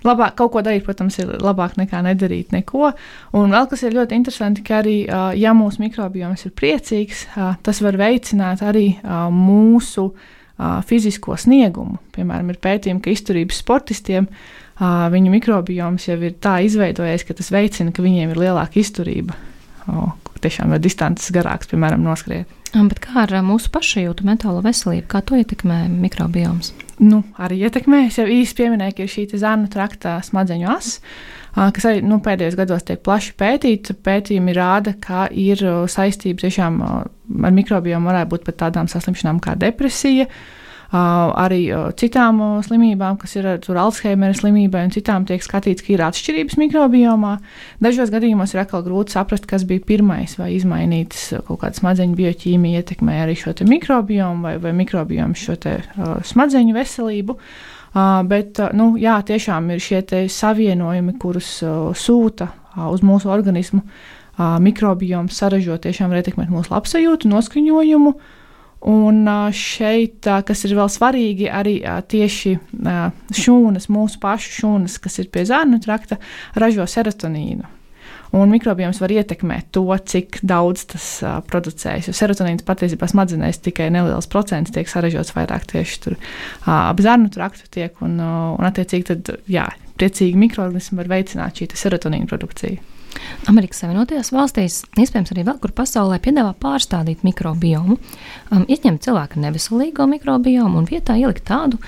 [0.00, 2.86] Labāk, kaut ko darīt, protams, ir labāk nekā nedarīt neko.
[3.36, 7.50] Un vēl kas ir ļoti interesanti, ka arī, uh, ja mūsu mikrobioms ir priecīgs, uh,
[7.60, 10.10] tas var veicināt arī uh, mūsu
[10.84, 11.94] fizisko sniegumu.
[12.12, 14.42] Piemēram, ir pētījumi, ka izturības sportistiem uh,
[14.80, 19.36] viņu mikrobioms jau ir tā izveidojies, ka tas veicina, ka viņiem ir lielāka izturība.
[19.90, 22.48] O, tiešām ir distances garāks, piemēram, noskriet.
[22.70, 26.70] Bet kā ar mūsu pašajūtu, mentālo veselību, kā to ietekmē mikrobioms?
[27.02, 28.04] Nu, arī ietekmē.
[28.06, 31.00] Es jau īsi pieminēju, ka ir šī zānu traktā smadzeņu asa,
[31.74, 33.96] kas arī nu, pēdējos gados tiek plaši pētīta.
[34.06, 40.28] Pētījumi rāda, ka ir saistība tiešām ar mikrobiomu varētu būt pat tādām saslimšanām kā depresija.
[40.90, 43.46] Uh, arī citām slimībām, kas ir
[43.78, 47.36] Alzheimera slimībai un citām, tiek skatīts, ka ir atšķirības mikrobiomā.
[47.78, 52.82] Dažos gadījumos ir atkal grūti saprast, kas bija pirmais, vai izmainītas kaut kāda smadzeņu bioķīmija
[52.82, 57.38] ietekmē arī šo mikrobiomu vai, vai mikrobiomu šo te, uh, smadzeņu veselību.
[57.38, 63.30] Uh, bet uh, nu, jā, tiešām ir šie savienojumi, kurus uh, sūta uh, uz mūsu
[63.30, 63.84] organismu.
[64.34, 68.36] Uh, mikrobioms saražo tiešām ietekmēt mūsu labsajūtu, noskaņojumu, uh,
[68.88, 72.54] Un šeit, kas ir vēl svarīgi, arī tieši
[73.36, 76.16] šūnas, mūsu pašu šūnas, kas ir pie zārnu trakta,
[76.56, 77.68] ražo serotonīnu.
[78.30, 82.06] Un mikrobioms var ietekmēt to, cik daudz tas uh, producējas.
[82.06, 87.26] Jo serotonīns patiesībā smadzenēs tikai neliels procents tiek saražots vairāk tieši tur uh, ap zarnu
[87.34, 87.96] traktu tiek.
[88.06, 89.66] Un, uh, un attiecīgi, tad, jā,
[89.98, 92.78] priecīgi mikroorganismi var veicināt šī serotonīna produkciju.
[93.50, 97.96] Amerikas Savienotajās valstīs, iespējams, arī vēl kur pasaulē piedāvā pārstādīt mikrobiomu,
[98.50, 101.80] um, izņemt cilvēka neveselīgo mikrobiomu un vietā ielikt tādu,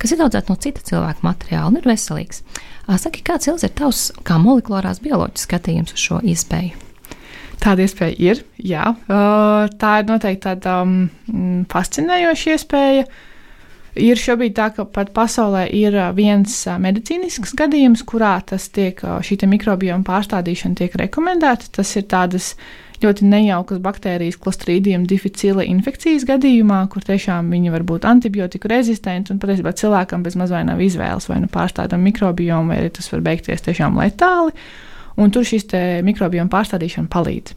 [0.00, 2.44] kas ir audzēta no cita cilvēka materiāla un ir veselīgs.
[2.86, 6.86] Uh, saki, kāds ir tavs kā molekulārās bioloģijas skatījums uz šo iespēju?
[7.60, 8.94] Tāda iespēja ir, jā.
[9.04, 13.04] Uh, tā ir noteikti tāda um, fascinējoša iespēja.
[13.04, 13.26] Uh,
[14.00, 20.78] Ir šobrīd tā, ka pat pasaulē ir viens medicīnisks gadījums, kurā tiek, šī mikrobioma pārstādīšana
[20.78, 21.68] tiek rekomendēta.
[21.76, 22.54] Tas ir tādas
[23.00, 29.40] ļoti nejaukas baktērijas, klostrīdiem dificila infekcijas gadījumā, kur tiešām viņi var būt antibiotiku rezistenti, un
[29.40, 33.64] patiesībā cilvēkam bez mazliet nav izvēles vai nu pārstādām mikrobiomu, vai arī tas var beigties
[33.64, 34.52] tiešām letāli,
[35.20, 35.68] un tur šis
[36.04, 37.56] mikrobioma pārstādīšana palīdz.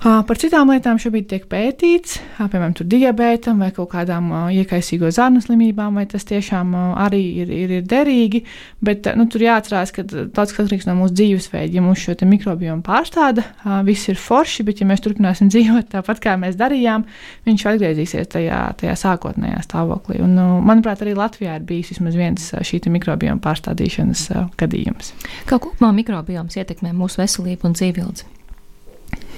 [0.00, 6.06] Par citām lietām šobrīd tiek pētīts, piemēram, diabētam vai kaut kādām iekaisīgo zarnu slimībām, vai
[6.08, 6.72] tas tiešām
[7.04, 8.40] arī ir, ir, ir derīgi.
[8.80, 11.76] Bet nu, tur jāatcerās, ka daudz kas atkarīgs no mūsu dzīvesveida.
[11.76, 13.44] Ja mums šo mikrobiomu pārstāda,
[13.84, 17.04] viss ir forši, bet ja mēs turpināsim dzīvot tāpat, kā mēs darījām,
[17.44, 20.22] viņš atgriezīsies tajā, tajā sākotnējā stāvoklī.
[20.24, 20.32] Un,
[20.64, 25.12] manuprāt, arī Latvijā ir bijis vismaz viens šī mikrobioma pārstādīšanas gadījums.
[25.44, 28.39] Kā kopumā mikrobioms ietekmē mūsu veselību un dzīvildzi?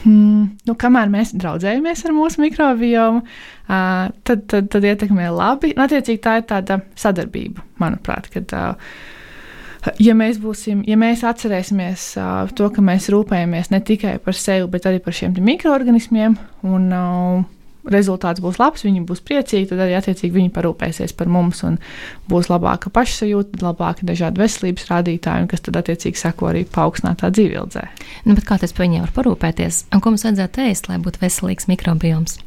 [0.02, 5.72] Hmm, nu, kamēr mēs draudzējamies ar mūsu mikrobiomu, uh, tad, tad, tad ietekmē labi.
[5.76, 8.54] Un, attiecīgi, tā ir tāda sadarbība, manuprāt, kad.
[8.56, 9.10] Uh,
[9.98, 14.68] Ja mēs, būsim, ja mēs atcerēsimies uh, to, ka mēs rūpējamies ne tikai par sevi,
[14.70, 16.36] bet arī par šiem mikroorganismiem,
[16.70, 17.40] un uh,
[17.90, 21.78] rezultāts būs labs, viņi būs priecīgi, tad arī attiecīgi viņi parūpēsies par mums un
[22.30, 27.86] būs labāka pašsajūta, labāki dažādi veselības rādītāji, kas tad attiecīgi seko arī paaugstinātā dzīvildzē.
[28.28, 29.86] Nu, kā tas par viņiem var parūpēties?
[29.92, 32.38] Un ko mums vajadzētu ēst, lai būtu veselīgs mikrobioms?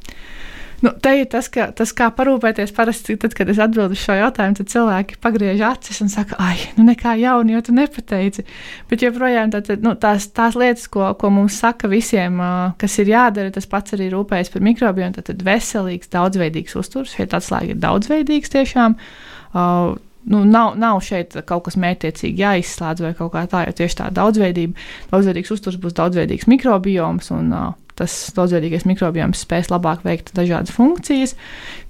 [0.83, 2.73] Nu, te ir tas, ka, tas, kā parūpēties.
[2.75, 6.87] Parasti, tad, kad es atbildu šo jautājumu, tad cilvēki pagriež acis un saka, ah, nu
[6.89, 8.43] nekā jauna, jo tu nepateici.
[8.89, 12.41] Bet joprojām tā, tā, nu, tās, tās lietas, ko, ko mums saka visiem,
[12.81, 15.15] kas ir jādara, tas pats arī rūpējas par mikrobiem.
[15.15, 18.99] Tad, tad veselīgs, daudzveidīgs uzturs, šeit atslēga ir daudzveidīgs tiešām.
[19.55, 23.99] Uh, nu, nav, nav šeit kaut kas mērķiecīgi jāizslēdz vai kaut kā tā, jo tieši
[24.01, 24.75] tā daudzveidība,
[25.13, 27.31] daudzveidīgs uzturs būs daudzveidīgs mikrobioms.
[27.35, 31.35] Un, uh, tas daudzveidīgais mikrobioms spēs labāk veikt dažādas funkcijas,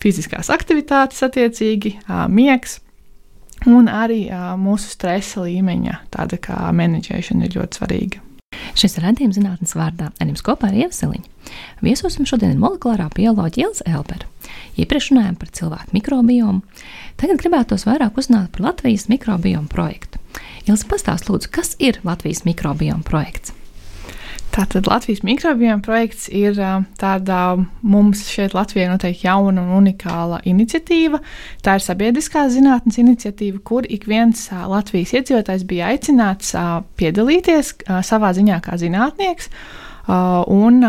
[0.03, 1.97] fiziskās aktivitātes, attiecīgi,
[2.29, 2.79] miegs.
[3.65, 4.27] Un arī
[4.61, 8.21] mūsu stresa līmeņa tāda kā menedžēšana ir ļoti svarīga.
[8.75, 11.57] Šis redzējums zinātnes vārdā ar jums kopā ir Ievseliņa.
[11.83, 14.27] Viesosim šodien ir molekulārā bioloģija Ilza Elbera.
[14.79, 16.61] Iepriekš runājām par cilvēku mikrobiomu,
[17.19, 20.19] tagad gribētos vairāk uzzināt par Latvijas mikrobiomu projektu.
[20.69, 23.55] Ilzi pastāst, lūdzu, kas ir Latvijas mikrobioma projekts?
[24.55, 26.55] Tātad Latvijas mikrobioma projekts ir
[26.95, 27.37] tāda
[27.83, 31.19] mums šeit Latvijā noteikti jauna un unikāla iniciatīva.
[31.65, 36.53] Tā ir sabiedriskā zinātnes iniciatīva, kur ik viens Latvijas iedzīvotājs bija aicināts
[36.95, 37.73] piedalīties
[38.07, 39.49] savā ziņā kā zinātnieks.
[40.55, 40.79] Un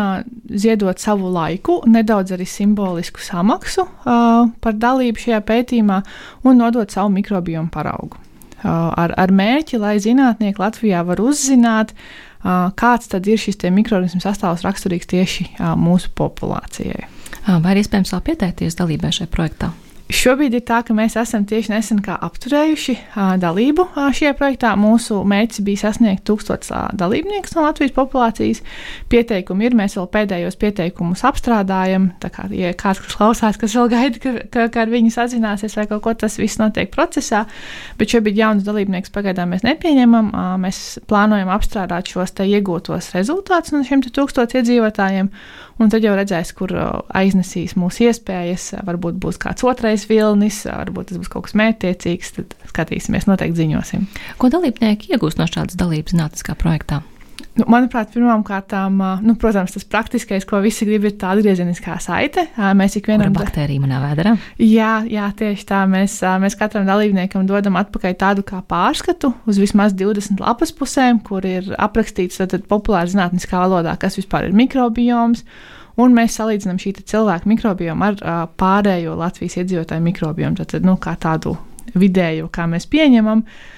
[0.47, 5.99] ziedot savu laiku, nedaudz arī simbolisku samaksu par dalību šajā pētījumā
[6.47, 8.23] un nodot savu mikrobiomu paraugu.
[8.63, 14.65] Ar, ar mērķi, lai zinātnieki Latvijā var uzzināt, uh, kāds tad ir šis mikroorganismu sastāvs
[14.67, 17.07] raksturīgs tieši mūsu populācijai.
[17.47, 19.71] Vai ir iespējams vēl pieteikties dalībai šajā projektā?
[20.07, 24.69] Šobrīd ir tā, ka mēs esam tieši nesen apturējuši uh, dalību uh, šajā projektā.
[24.79, 28.61] Mūsu mērķis bija sasniegt tūkstotis uh, dalībniekus no Latvijas populācijas.
[29.11, 32.13] Pieteikumi ir, mēs vēl pēdējos pieteikumus apstrādājam.
[32.23, 35.75] Tā kā ja kāds, kas klausās, kas vēl gaida, ka, ka, ka ar viņu sazināsies
[35.75, 37.43] vai kaut ko, tas viss notiek procesā.
[37.99, 40.31] Bet šobrīd jaunus dalībniekus pagaidām mēs nepieņemam.
[40.31, 45.33] Uh, mēs plānojam apstrādāt šos iegūtos rezultātus no šiem tūkstošiem iedzīvotājiem.
[45.77, 46.71] Un tad jau redzēs, kur
[47.13, 48.71] aiznesīs mūsu iespējas.
[48.87, 52.33] Varbūt būs kāds otrais vilnis, varbūt tas būs kaut kas mērķtiecīgs.
[52.37, 54.07] Tad skatīsimies, noteikti ziņosim.
[54.37, 57.01] Ko dalībnieki iegūst no šādas dalības zinātniskā projektā?
[57.57, 62.43] Nu, manuprāt, pirmām kārtām, nu, protams, tas praktiskais, ko visi grib, ir tā atgriezeniskā saite.
[62.77, 64.35] Mēs ikvienam tam baktēriju manā vēdā.
[64.61, 65.79] Jā, jā, tieši tā.
[65.89, 71.45] Mēs, mēs katram dalībniekam dodam atpakaļ tādu kā pārskatu uz vismaz 20 lapas pusēm, kur
[71.49, 75.41] ir aprakstīts populāra zinātniskā valodā, kas vispār ir mikrobioms.
[75.97, 80.61] Un mēs salīdzinām šī cilvēka mikrobiomu ar uh, pārējo Latvijas iedzīvotāju mikrobiomu.
[80.61, 81.55] Tad, nu, kā tādu
[81.97, 83.41] vidēju, kā mēs pieņemam.
[83.41, 83.73] Uh,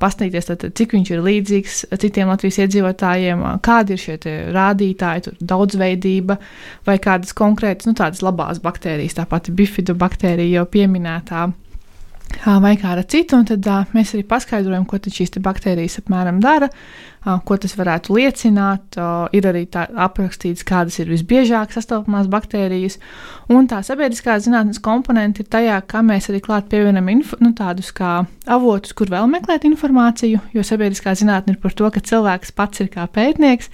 [0.00, 4.18] pastīties, tad, cik viņš ir līdzīgs citiem Latvijas iedzīvotājiem, kādi ir šie
[4.54, 6.38] rādītāji, daudzveidība
[6.86, 11.48] vai kādas konkrētas, nu, tādas labās baktērijas, tā pati bifidu baktērija jau pieminētā
[12.44, 16.68] vai kāda cita, un tad mēs arī paskaidrojam, ko šīs baktērijas apmēram dara,
[17.44, 18.98] ko tas varētu liecināt.
[19.36, 22.98] Ir arī aprakstīts, kādas ir visbiežāk sastopamās baktērijas,
[23.52, 28.22] un tā sabiedriskā zinātnes komponente ir tajā, kā mēs arī klāt pievienam nu, tādus kā
[28.46, 32.92] avotus, kur vēl meklēt informāciju, jo sabiedriskā zinātne ir par to, ka cilvēks pats ir
[32.92, 33.72] kā pētnieks,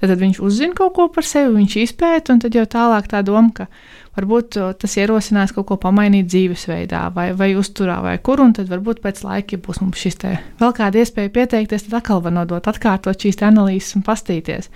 [0.00, 3.22] tad, tad viņš uzzina kaut ko par sevi, viņš izpēta, un tad jau tālāk tā
[3.26, 3.70] doma, ka
[4.16, 9.02] varbūt tas ierosinās kaut ko pamainīt dzīvesveidā vai, vai uzturā vai kur, un tad varbūt
[9.04, 12.68] pēc laika, ja būs mums šis te vēl kāda iespēja pieteikties, tad atkal var nodot,
[12.70, 14.70] atkārtot šīs analīzes un pastīties.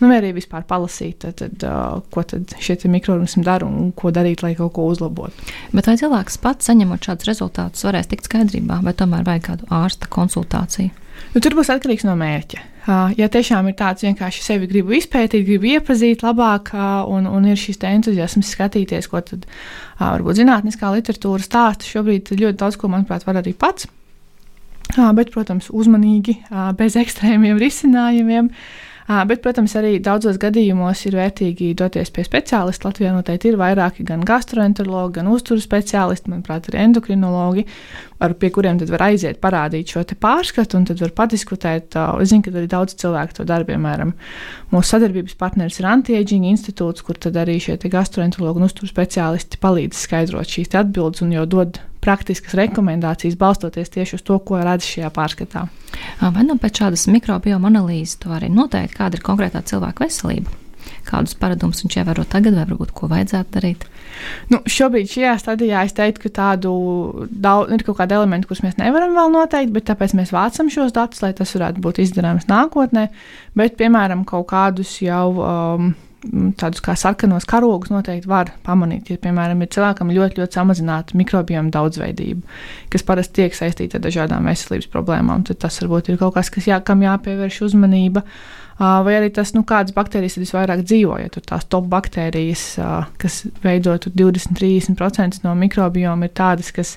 [0.00, 4.12] Nu, vai arī vispār palasīt, tad, tad, uh, ko tad šie mikroorganismi dara un ko
[4.14, 5.48] darīt, lai kaut ko uzlabotu.
[5.74, 10.10] Bet vai cilvēks pats saņemot šādus rezultātus varēs tikt skaidrībā, vai tomēr vajag kādu ārsta
[10.12, 11.07] konsultāciju?
[11.34, 12.64] Nu, tur būs atkarīgs no mērķa.
[13.18, 16.72] Ja tiešām ir tāds vienkārši sevi gribu izpētīt, gribu iepazīt labāk,
[17.12, 19.44] un, un ir šis entuziasms skatīties, ko tad
[20.00, 23.90] varbūt zinātniskā literatūra stāsta, šobrīd ļoti daudz ko, manuprāt, var arī pats.
[24.96, 26.38] Bet, protams, uzmanīgi,
[26.78, 28.48] bez ekstrēmiem risinājumiem.
[29.08, 32.88] Bet, protams, arī daudzos gadījumos ir vērtīgi doties pie speciālista.
[32.88, 37.64] Latvijā noteikti ir vairāki gan gastroenterologi, gan uzturu speciālisti, manuprāt, arī endokrinologi,
[38.22, 41.96] ar, pie kuriem var aiziet, parādīt šo pārskatu, un tad var padiskutēt.
[42.22, 44.14] Es zinu, ka arī daudz cilvēku to dara, piemēram,
[44.72, 50.50] mūsu sadarbības partneris ir Antiaging institūts, kur arī šie gastroenterologi un uzturu speciālisti palīdz skaidrot
[50.50, 55.66] šīs atbildes un jau dod praktiskas rekomendācijas, balstoties tieši uz to, ko redz šajā pārskatā.
[56.22, 60.67] Vai nu pēc šādas mikrobioma analīzes to arī noteikt, kāda ir konkrētā cilvēka veselība?
[61.08, 63.86] Kādus paradumus viņš ievēro tagad, vai varbūt ko vajadzētu darīt?
[64.52, 66.72] Nu, šobrīd šajā stadijā es teiktu, ka tādu
[67.30, 70.92] daudz, ir kaut kādi elementi, kurus mēs nevaram vēl noteikt, bet tāpēc mēs vācam šos
[70.96, 73.08] datus, lai tas varētu būt izdarāms nākotnē.
[73.58, 75.24] Bet, piemēram, kaut kādus jau.
[75.38, 75.96] Um,
[76.58, 79.12] tādus kā sarkanos karogus noteikti var pamanīt.
[79.12, 82.42] Ja, piemēram, ir cilvēkam ļoti, ļoti samazināta mikrobioma daudzveidība,
[82.92, 86.66] kas parasti tiek saistīta ar dažādām veselības problēmām, tad tas varbūt ir kaut kas, kas
[86.70, 88.24] jā, kam jāpievērš uzmanība.
[88.78, 92.62] Vai arī tas, nu, kādas baktērijas visvairāk dzīvo, ja tur tās top baktērijas,
[93.18, 96.92] kas veido 20-30% no mikrobioma, ir tādas, kas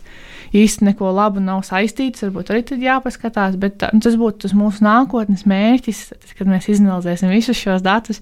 [0.53, 4.85] īsti neko labu nav saistītas, varbūt arī tad jāpaskatās, bet nu, tas būtu tas mūsu
[4.85, 8.21] nākotnes mērķis, tad, kad mēs izanalizēsim visus šos datus,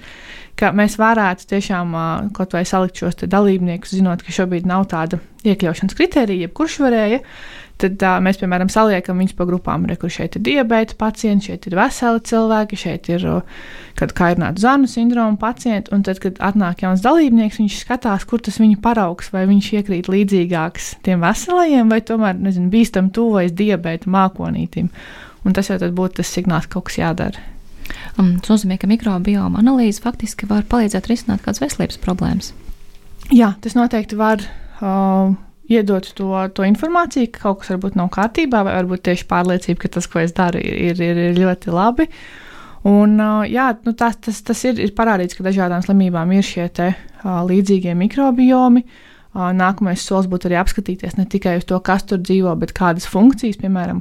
[0.60, 2.00] ka mēs varētu tiešām
[2.38, 7.26] kaut vai salikt šos dalībniekus, zinot, ka šobrīd nav tāda iekļaušanas kritērija, jebkurš varēja.
[7.80, 9.86] Tad uh, mēs, piemēram, saliekam viņus pa grupām.
[9.88, 13.24] Re, kur šeit ir diabēta pacienti, šeit ir veseli cilvēki, šeit ir
[14.00, 15.94] kad kairinātu zānu sindroma pacienti.
[15.96, 20.12] Un tad, kad atnāk jauns dalībnieks, viņš skatās, kur tas viņa paraugs, vai viņš iekrīt
[20.12, 24.92] līdzīgāks tiem veselajiem, vai tomēr, nezinu, bīstam tuvojas diabēta mākonītim.
[25.48, 27.48] Un tas jau būtu tas signāls, ka kaut kas jādara.
[28.20, 32.52] Um, tas nozīmē, ka mikrobioma analīze faktiski var palīdzēt risināt kādas veselības problēmas.
[33.32, 34.44] Jā, tas noteikti var.
[34.80, 35.38] Uh,
[35.70, 39.94] iedot to, to informāciju, ka kaut kas varbūt nav kārtībā, vai varbūt tieši pārliecība, ka
[39.98, 42.10] tas, ko es daru, ir, ir, ir ļoti labi.
[42.90, 43.20] Un,
[43.52, 47.96] jā, nu, tas, tas, tas ir, ir parādīts, ka dažādām slimībām ir šie te, līdzīgie
[48.00, 48.86] mikrobiomi.
[48.86, 53.06] Uh, Nākamais solis būtu arī apskatīties ne tikai uz to, kas tur dzīvo, bet kādas
[53.06, 54.00] funkcijas, piemēram,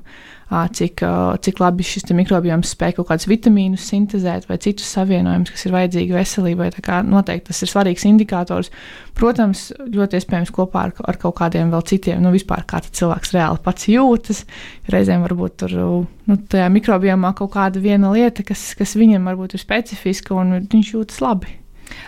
[0.48, 1.02] cik,
[1.44, 6.16] cik labi šis mikrobioms spēj kaut kādus vitamīnus sintēzēt vai citus savienojumus, kas ir vajadzīgi
[6.16, 6.70] veselībai.
[7.04, 8.72] Noteikti tas ir svarīgs indikators.
[9.18, 13.60] Protams, ļoti iespējams kopā ar, ar kaut kādiem vēl citiem, nu, vispār kā cilvēks reāli
[13.68, 14.46] pats jūtas.
[14.88, 19.66] Reizēm varbūt tur nu, tajā mikrobiomā kaut kāda viena lieta, kas, kas viņam varbūt ir
[19.66, 21.58] specifiska un viņš jūtas labi.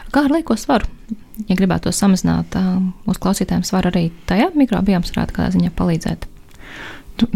[0.09, 0.89] Kā ar lieko svaru?
[1.49, 2.57] Ja gribētu to samazināt,
[3.07, 6.27] mūsu klausītājiem svaru arī tajā mikrobiomas varētu kādā ziņā palīdzēt.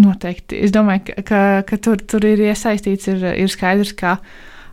[0.00, 0.62] Noteikti.
[0.64, 4.14] Es domāju, ka, ka, ka tur, tur ir iesaistīts, ir, ir skaidrs, ka,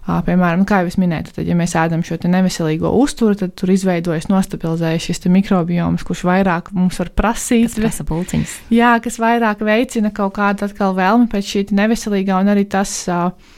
[0.07, 4.29] piemēram, nu, kā jau minēju, tad, ja mēs ēdam šo neveselīgo uzturu, tad tur izveidojas
[4.31, 7.73] nostabilizējas šis mikrobioms, kurš vairāk mums var prasīt.
[7.73, 8.55] Tas prasa pulciņas.
[8.71, 13.01] Jā, kas vairāk veicina kaut kādu atkal vēlmi pēc šī neveselīgā, un arī tas.
[13.11, 13.57] Uh,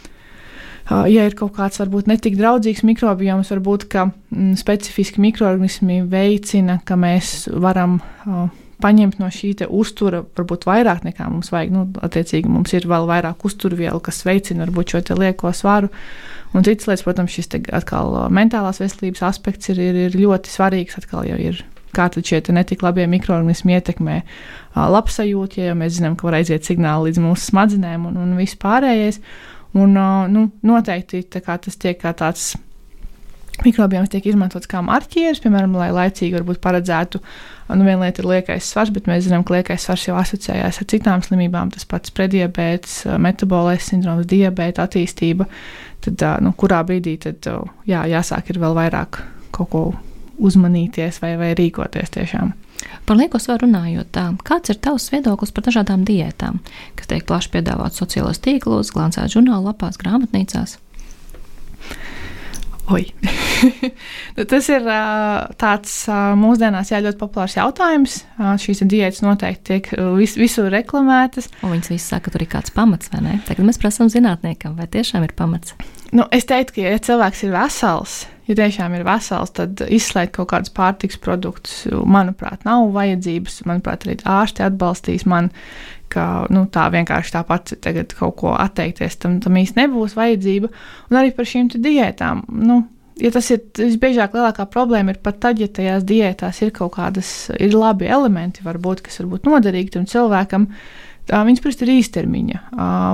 [0.89, 6.97] ja ir kaut kāds varbūt netik draudzīgs mikrobioms, varbūt ka mm, specifiski mikroorganismi veicina, ka
[6.99, 8.49] mēs varam uh,
[8.83, 11.73] paņemt no šī uztura varbūt vairāk nekā mums vajag.
[11.73, 15.91] Nu, attiecīgi, mums ir vēl vairāk uzturvielu, kas veicina varbūt šo lieko svaru.
[16.53, 20.99] Un citas lietas, protams, šis atkal mentālās veselības aspekts ir, ir, ir ļoti svarīgs.
[20.99, 24.21] Atkal jau ir kā šie netik labie mikroorganismi ietekmē
[24.75, 29.21] labsajūtu, ja mēs zinām, ka var aiziet signāli līdz mūsu smadzenēm un, un viss pārējais.
[29.73, 29.97] Un,
[30.29, 32.53] nu, noteikti tas tiek kā tāds
[33.61, 37.21] mikrobioms tiek izmantots kā marķieris, piemēram, lai laicīgi paredzētu,
[37.73, 40.89] nu, viena lieta ir liekais svars, bet mēs zinām, ka liekais svars jau asociējās ar
[40.89, 45.47] citām slimībām, tas pats prediabēts, metabolais sindroms, diabēta attīstība.
[46.03, 47.47] Tad, nu, kurā brīdī tad,
[47.87, 49.21] jā, jāsāk ir vēl vairāk
[49.53, 49.85] kaut ko
[50.43, 52.51] uzmanīties vai, vai rīkoties tiešām.
[53.07, 56.61] Par lieko svaru runājot, kāds ir tavs viedoklis par dažādām diētām,
[56.99, 60.79] kas tiek plaši piedāvātas sociālos tīklos, glancētas žurnāla lapās, grāmatnīcās?
[62.91, 63.05] Oi.
[64.35, 64.83] Nu, tas ir
[65.61, 65.91] tāds
[66.35, 68.17] mūsdienās jā, ļoti populārs jautājums.
[68.59, 71.47] Šīs diētas noteikti tiek vis, visur reklamētas.
[71.61, 73.37] Un viņas visas saka, ka tur ir kāds pamats, vai ne?
[73.47, 75.77] Tagad mēs prasām zinātniekam, vai tiešām ir pamats.
[76.11, 80.51] Nu, es teiktu, ka, ja cilvēks ir vesels, ja tiešām ir vesels, tad izslēgt kaut
[80.53, 83.61] kādus pārtiks produktus, manuprāt, nav vajadzības.
[83.69, 85.51] Manuprāt, arī ārsti atbalstīs man,
[86.13, 90.71] ka nu, tā vienkārši tāpat tagad kaut ko atteikties, tam, tam īsti nebūs vajadzība.
[91.09, 92.47] Un arī par šīm diētām.
[92.63, 92.83] Nu,
[93.21, 97.27] Ja tas ir visbiežāk, lielākā problēma ir pat tad, ja tajās diētās ir kaut kādas
[97.61, 100.65] ir labi elementi, varbūt, kas varbūt noderīgi tam cilvēkam,
[101.23, 102.57] Viņas parasti ir īstermiņa,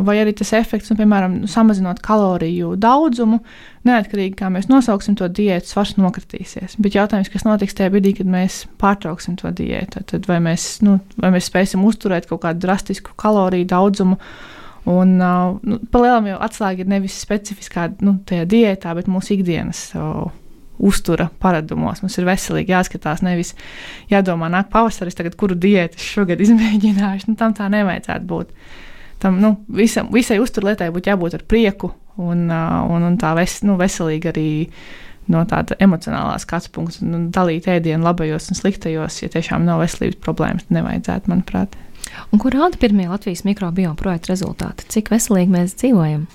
[0.02, 3.38] vai arī tas efekts, nu, piemēram, samazinot kaloriju daudzumu,
[3.86, 6.74] neatkarīgi kā mēs nosauksim to diētu, svars nokritīsies.
[6.82, 10.98] Bet jautājums, kas notiks tajā brīdī, kad mēs pārtrauksim to diētu, tad vai mēs, nu,
[11.22, 14.18] vai mēs spēsim uzturēt kaut kādu drastisku kaloriju daudzumu.
[14.90, 19.86] Un, nu, Palielam jau atslēga ir nevis specifiskā nu, diētā, bet mūsu ikdienas.
[19.94, 20.32] So,
[20.80, 22.02] uztura paradumos.
[22.04, 23.54] Mums ir veselīgi jāskatās, nevis
[24.12, 27.32] jādomā, nāk pavasaris, tagad, kuru diētu šogad izmēģināšu.
[27.32, 28.56] Nu, tam tā nevajadzētu būt.
[29.20, 33.76] Tam nu, visam, visai uzturlietai būtu jābūt ar prieku un, un, un tā ves, nu,
[33.80, 34.50] veselīgi arī
[35.30, 40.22] no tāda emocionālā skatu punkta, un dalīt ēdienu labajos un sliktajos, ja tiešām nav veselības
[40.24, 41.76] problēmas, nevajadzētu, manuprāt.
[42.34, 44.88] Un kur rāda pirmie Latvijas mikrobioma projekta rezultāti?
[44.90, 46.26] Cik veselīgi mēs dzīvojam?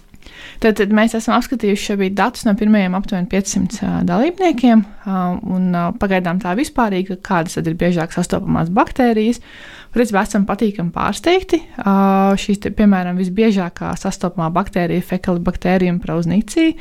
[0.62, 6.40] Tad, tad mēs esam apskatījuši šobrīd datus no pirmajiem aptuveni 500 uh, dalībniekiem, un pagaidām
[6.40, 9.42] tā vispārīgi, kādas ir biežāk sastopamās baktērijas.
[9.94, 11.60] Principā esam patīkami pārsteigti.
[12.40, 16.72] Šīs, te, piemēram, visbiežākā sastopamā baktērija ir Fekalibacterium prausnicī,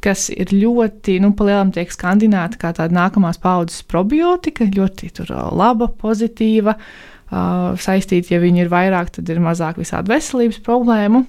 [0.00, 5.90] kas ir ļoti, nu, palielam tiek skandināta kā tāda nākamās paudzes probiotika, ļoti tur, laba,
[6.00, 6.78] pozitīva.
[6.78, 11.24] Uh, saistīti, ja viņi ir vairāk, tad ir mazāk visādi veselības problēmu.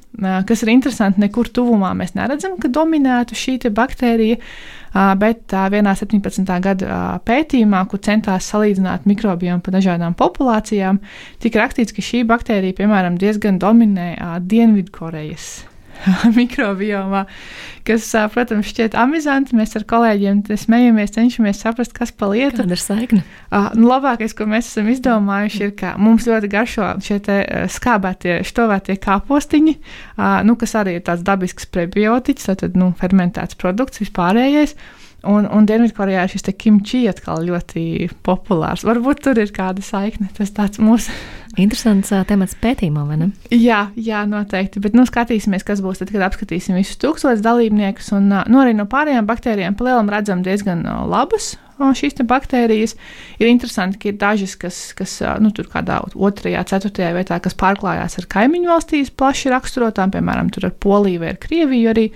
[0.49, 4.37] Kas ir interesanti, nekur tuvumā mēs neredzam, ka dominētu šī baktērija,
[5.17, 6.53] bet vienā 17.
[6.67, 10.99] gada pētījumā, kur centās salīdzināt mikrobiomu pa dažādām populācijām,
[11.39, 15.72] tika rakstīts, ka šī baktērija, piemēram, diezgan dominē Dienvidkorejas
[16.39, 17.23] mikrobiomā,
[17.87, 19.57] kas, protams, šķiet amizanti.
[19.57, 22.61] Mēs ar kolēģiem smejamies, cenšamies saprast, kas pa lietu.
[22.63, 23.21] Kāda ir saikne?
[23.49, 27.19] Uh, nu, labākais, ko mēs esam izdomājuši, ir, ka mums ļoti garšo šie
[27.73, 34.03] skābētie, štovētie kāpostiņi, uh, nu, kas arī ir tāds dabisks prebiotiķis, tātad nu, fermentēts produkts
[34.03, 34.77] vispārējais.
[35.23, 38.83] Un, un Dienvidkorejā šis kimči atkal ļoti populārs.
[38.83, 40.27] Varbūt tur ir kāda saikne.
[40.35, 41.13] Tas tāds mūsu.
[41.53, 43.27] Interesants uh, temats pētījumā, vai ne?
[43.53, 44.81] Jā, jā, noteikti.
[44.81, 48.09] Bet nu, skatīsimies, kas būs tad, kad apskatīsim visus tūkstošus dalībniekus.
[48.17, 51.53] Un uh, nu, arī no pārējām baktērijām palielam redzam diezgan uh, labus
[51.91, 52.95] šīs baktērijas.
[53.41, 58.19] Ir interesanti, ka ir dažas, kas, kas nu, tur kādā otrajā, ceturtajā vietā, kas pārklājās
[58.21, 62.07] ar kaimiņu valstīs plaši raksturotām, piemēram, ar Poliju vai ar Krieviju arī.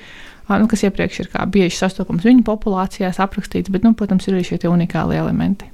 [0.48, 4.70] Nu, kas iepriekš ir bieži sastopams viņu populācijās aprakstīts, bet, nu, protams, ir arī šie
[4.72, 5.68] unikāli elementi.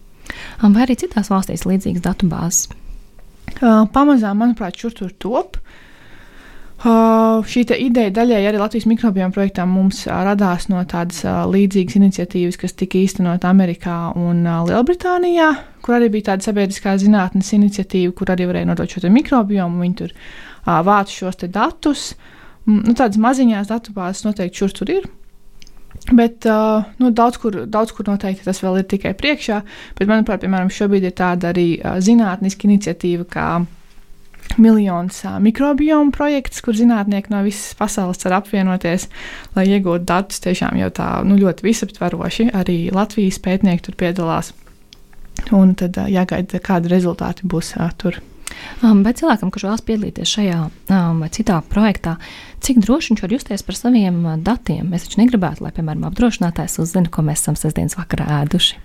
[0.64, 2.72] Vai arī citās valstīs līdzīgas datubāzes?
[3.60, 5.60] Uh, pamazām, manuprāt, šur tur top.
[6.84, 12.00] Uh, šī ideja daļai arī Latvijas mikrobioma projektā mums uh, radās no tādas uh, līdzīgas
[12.00, 15.52] iniciatīvas, kas tika īstenot Amerikā un uh, Lielbritānijā,
[15.86, 19.84] kur arī bija tāda sabiedriskā zinātnes iniciatīva, kur arī varēja nodot šo mikrobiomu.
[19.86, 22.10] Viņi tur uh, vāca šos datus.
[22.18, 25.12] Mm, nu, tādas maziņās datubāzes noteikti šur tur ir.
[26.12, 29.62] Bet uh, nu, daudz, kur, daudz kur noteikti tas vēl ir tikai priekšā.
[29.98, 33.48] Bet, manuprāt, piemēram, šobrīd ir tāda arī uh, zinātniska iniciatīva, kā
[34.60, 39.08] miljons uh, mikrobiomu projekts, kur zinātnieki no visas pasaules var apvienoties,
[39.56, 42.50] lai iegūtu datus tiešām jau tā nu, ļoti visaptvaroši.
[42.58, 44.52] Arī Latvijas pētnieki tur piedalās.
[45.56, 48.20] Un tad uh, jāgaida, kādi rezultāti būs uh, tur.
[48.84, 52.18] Um, bet cilvēkam, kurš vēlas piedalīties šajā um, vai citā projektā,
[52.64, 54.88] cik droši viņš var justies par saviem datiem?
[54.92, 58.82] Mēs taču negribētu, lai, piemēram, apdrošinātājs uzzina, ko mēs esam sestdienas vakarā ēduši.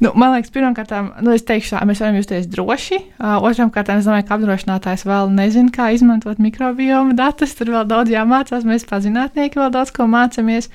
[0.00, 0.92] Nu, man liekas, pirmkārt,
[1.24, 2.98] nu, teikšu, mēs varam justies droši.
[3.16, 7.56] Uh, Otrām kārtām, es domāju, ka apdrošinātājs vēl nezina, kā izmantot mikrobioma datus.
[7.58, 8.66] Tur vēl daudz jāmācās.
[8.68, 10.70] Mēs, kā zinātnieki, vēl daudz ko mācāmies.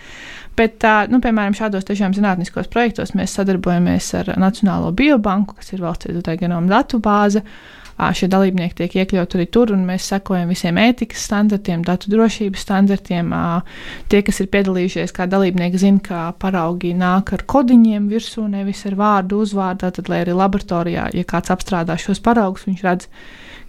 [0.57, 5.85] Bet, uh, nu, piemēram, šādos tiešām zinātniskos projektos mēs sadarbojamies ar Nacionālo biobanku, kas ir
[5.85, 7.45] valsts izdotāja genoma datu bāze.
[7.45, 12.65] Uh, šie dalībnieki tiek iekļauti arī tur, un mēs sekojam visiem ētikas standartiem, datu drošības
[12.67, 13.33] standartiem.
[14.11, 18.97] Tie, kas ir piedalījušies kā dalībnieki, zina, ka paraugi nāk ar kodiņiem virsū, nevis ar
[18.99, 19.91] vārdu, uzvārdu.
[19.97, 23.09] Tad, lai arī laboratorijā, ja kāds apstrādā šos paraugus, viņš redz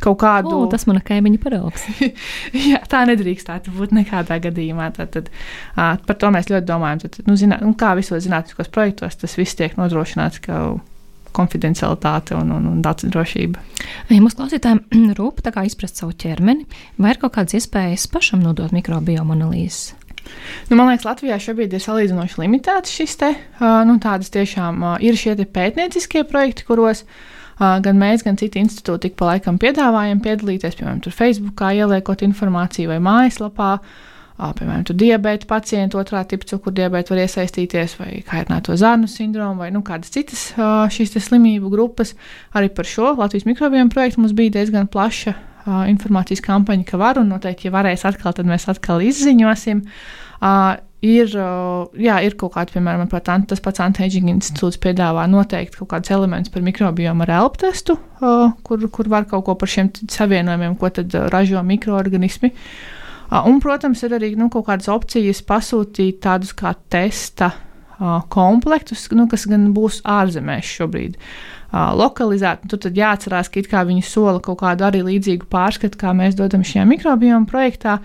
[0.03, 0.53] kaut kādu.
[0.55, 1.87] O, tas mana kaimiņa paraugs.
[2.71, 4.91] Jā, tā nedrīkstētu būt nekādā gadījumā.
[4.99, 5.33] Tad, tad,
[5.75, 7.03] uh, par to mēs ļoti domājam.
[7.07, 10.61] Tad, nu, zinā, nu, kā visos zinātniskos projektos tas viss tiek nodrošināts, ka
[11.37, 13.63] konfidencialitāte un, un, un datu drošība.
[14.11, 14.83] Ja mūsu klausītājiem
[15.19, 16.67] rūp izprast savu ķermeni,
[16.99, 19.95] vai ir kaut kādas iespējas pašam nodot mikrobiomu analīzes?
[20.69, 23.31] Nu, man liekas, Latvijā šobrīd ir salīdzinoši limitēts šis te.
[23.59, 27.05] Nu, tādas tiešām ir šie pētnieciskie projekti, kuros
[27.59, 33.01] gan mēs, gan citi institūti ik pa laikam piedāvājam piedalīties, piemēram, Facebookā ieliekot informāciju vai
[33.03, 33.73] mājaslapā.
[33.79, 34.05] Uh,
[34.39, 40.13] piemēram, diabēta pacienti, otrā tipa cukurdiabēta var iesaistīties, vai kaitināto zarnu sindromu, vai nu, kādas
[40.15, 40.53] citas
[40.95, 42.15] šīs slimību grupas.
[42.55, 45.35] Arī par šo Latvijas mikrobioma projektu mums bija diezgan plaša
[45.91, 49.83] informācijas kampaņa, ka var, un noteikti, ja varēs atkal, tad mēs atkal izziņosim.
[51.09, 51.35] Ir,
[52.03, 56.51] jā, ir kaut kāda, piemēram, pat, tas pats Antiaging institūts piedāvā noteikti kaut kādus elementus
[56.55, 57.99] par mikrobiomu ar elpu testu,
[58.67, 60.91] kur, kur var kaut ko par šiem savienojumiem, ko
[61.31, 62.51] ražo mikroorganismi.
[62.51, 62.99] Uh,
[63.29, 69.29] Un, protams, ir arī nu, kaut kādas opcijas pasūtīt tādus kā testa uh, komplektus, nu,
[69.29, 71.19] kas gan būs ārzemēs šobrīd.
[71.69, 76.39] Uh, lokalizēti, nu, tad jāatcerās, ka viņi sola kaut kādu arī līdzīgu pārskatu, kā mēs
[76.39, 77.99] dodam šajā mikrobioma projektā,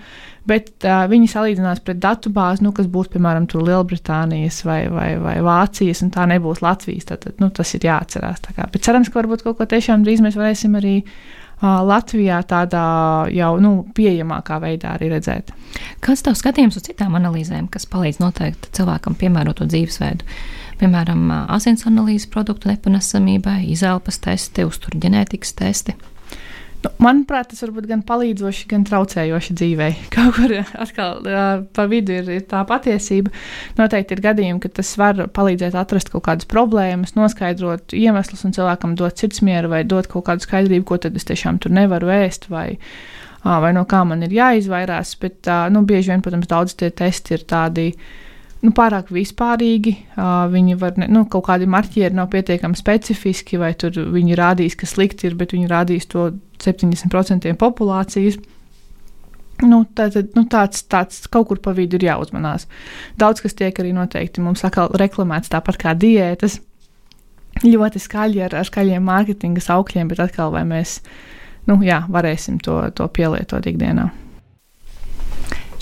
[0.43, 6.03] bet uh, viņi salīdzinās pret datubāzi, nu, kas būs piemēram Lielbritānijas vai, vai, vai Vācijas,
[6.03, 7.07] un tā nebūs Latvijas.
[7.13, 8.43] Tad, nu, tas ir jāatcerās.
[8.59, 10.97] Bet cerams, ka varbūt kaut ko tiešām drīz mēs varēsim arī
[11.61, 12.85] Latvijā tādā
[13.31, 15.53] jau nu, pieejamākā veidā arī redzēt.
[16.03, 20.27] Kāds tavs skatījums uz citām analīzēm, kas palīdz noteikt cilvēkam piemēroto dzīvesveidu?
[20.81, 25.95] Piemēram, asins analīzes produktu nepanesamībai, izelpas testi, uzturģenētikas testi.
[26.83, 29.87] Nu, manuprāt, tas var būt gan palīdzoši, gan traucējoši dzīvē.
[30.13, 33.31] Kaut kur atkal uh, pa vidu ir, ir tā patiesība.
[33.77, 38.97] Noteikti ir gadījumi, ka tas var palīdzēt atrast kaut kādas problēmas, noskaidrot iemeslus un cilvēkam
[38.99, 42.73] dot sirdsmieru vai dot kaut kādu skaidrību, ko tad es tiešām tur nevaru ēst vai,
[42.75, 45.15] uh, vai no kā man ir jāizvairās.
[45.23, 47.93] Bet uh, nu, bieži vien, protams, daudz tie testi ir tādi
[48.63, 49.93] nu, pārāk vispārīgi.
[50.15, 54.77] Uh, viņi var, ne, nu, kaut kādi marķieri nav pietiekami specifiski, vai tur viņi rādīs,
[54.79, 56.31] ka slikti ir, bet viņi rādīs to
[56.63, 58.39] 70% populācijas.
[59.63, 62.65] Nu, tā, tad, nu, tāds, tāds kaut kur pa vidu ir jāuzmanās.
[63.21, 66.57] Daudz kas tiek arī noteikti mums atkal reklamēts tāpat kā diētas.
[67.61, 70.97] Ļoti skaļi ar, ar skaļiem mārketinga saukļiem, bet atkal vai mēs
[71.69, 74.09] nu, jā, varēsim to, to pielietot ikdienā.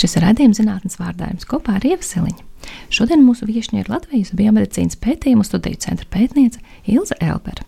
[0.02, 2.51] Šis ir redzējums zinātnes vārdājums kopā ar Ievaseliņu.
[2.92, 7.66] Šodien mūsu viesiņa ir Latvijas biomedicīnas pētījumu studiju centra pētniece Ilza Elbera.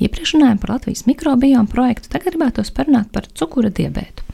[0.00, 4.26] Iepriekš runājām par Latvijas mikrobiomu projektu, tagad gribētos parunāt par cukura diabētu.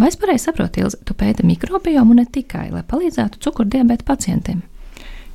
[0.00, 4.62] Vai es pareizi saprotu, Ilza, tu pēti mikrobiomu ne tikai, lai palīdzētu cukura diabēta pacientiem?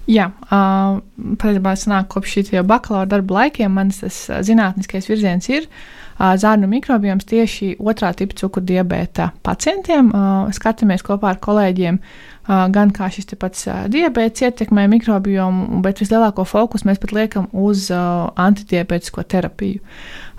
[0.10, 1.00] Jā, uh,
[1.42, 5.80] patiesībā sanāk kopš šī bakalaura darba laikiem manas tas zinātniskais virziens ir uh,
[6.16, 10.12] zārnu mikrobioms tieši otrā tipa cukurdibēta pacientiem.
[10.56, 11.98] Skatāmies kopā ar kolēģiem,
[12.46, 19.26] gan kā šis pats diabetes ietekmē mikrobiomu, bet vislielāko fokusu mēs pat liekam uz antidiabetisko
[19.28, 19.82] terapiju.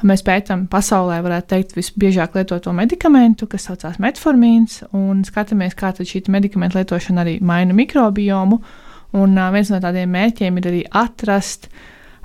[0.07, 6.25] Mēs pētām pasaulē, varētu teikt, visbiežāk lietoto medikamentu, kas saucās metformīns, un skatāmies, kā šī
[6.33, 8.61] medikamentu lietošana arī maina mikrobiomu.
[9.17, 11.71] Un viens no tādiem mērķiem ir arī atrast.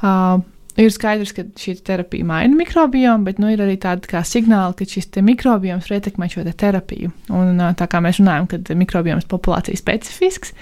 [0.02, 0.42] Uh,
[0.80, 4.86] Ir skaidrs, ka šī terapija maina mikrobiomu, bet nu, ir arī tāda kā signāli, ka
[4.88, 7.12] šis mikrobioms var ietekmēt šo te terapiju.
[7.36, 10.54] Un, tā kā mēs runājam, ka mikrobioms ir populācijas specifisks,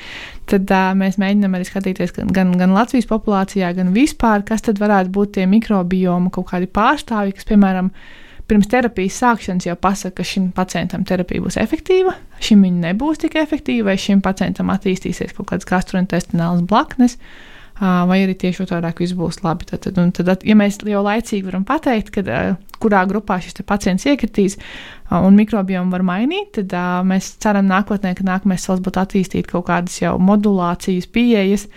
[0.50, 5.14] tad uh, mēs mēģinām arī skatīties gan, gan Latvijas populācijā, gan vispār, kas tad varētu
[5.14, 10.26] būt tie mikrobiomu kaut kādi pārstāvji, kas, piemēram, uh, pirms terapijas sākšanas jau pasaka, ka
[10.28, 15.52] šim pacientam terapija būs efektīva, šim viņa nebūs tik efektīva, vai šim pacientam attīstīsies kaut
[15.52, 17.20] kādas gastrointestinālas blaknes.
[17.80, 19.68] Vai arī tieši otrādi viss būs labi.
[19.70, 22.28] Tad, tad, tad, ja mēs jau laicīgi varam pateikt, kad,
[22.84, 24.58] kurā grupā šis pacients iekritīs
[25.16, 26.76] un mikrobiomu var mainīt, tad
[27.08, 31.68] mēs ceram nākotnē, ka nākamais solis būtu attīstīt kaut kādas jau modulācijas pieejas,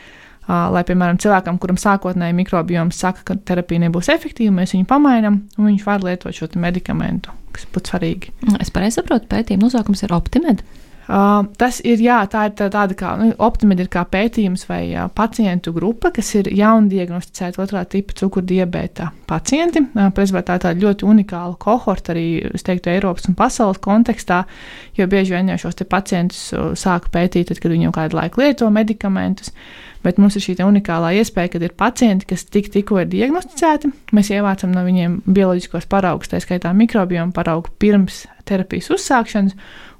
[0.48, 5.70] lai, piemēram, cilvēkam, kuram sākotnēji mikrobioms saka, ka terapija nebūs efektīva, mēs viņu pamainām un
[5.70, 8.34] viņš var lietot šo medikamentu, kas būtu svarīgi.
[8.58, 10.66] Es pareizi saprotu, pētījuma nosaukums ir optimēta.
[11.12, 15.10] Uh, tas ir, jā, tā ir tā, tāda kā nu, optimīda, kā pētījums vai uh,
[15.12, 19.82] pacientu grupa, kas ir jaundiagnosticēta otrā tipa cukurdibēta pacienti.
[19.92, 22.24] Uh, Principā tā ir tāda ļoti unikāla kohorta arī,
[22.56, 24.46] es teiktu, Eiropas un pasaules kontekstā,
[24.96, 28.46] jo bieži vien jau šos pacientus uh, sāka pētīt, tad, kad viņi jau kādu laiku
[28.46, 29.52] lieto medikamentus.
[30.02, 33.92] Bet mums ir šī unikālā iespēja, kad ir pacienti, kas tik, tikko ir diagnosticēti.
[34.16, 39.54] Mēs ievācam no viņiem bioloģiskos paraugus, tā skaitā mikrobiomu paraugu pirms terapijas uzsākšanas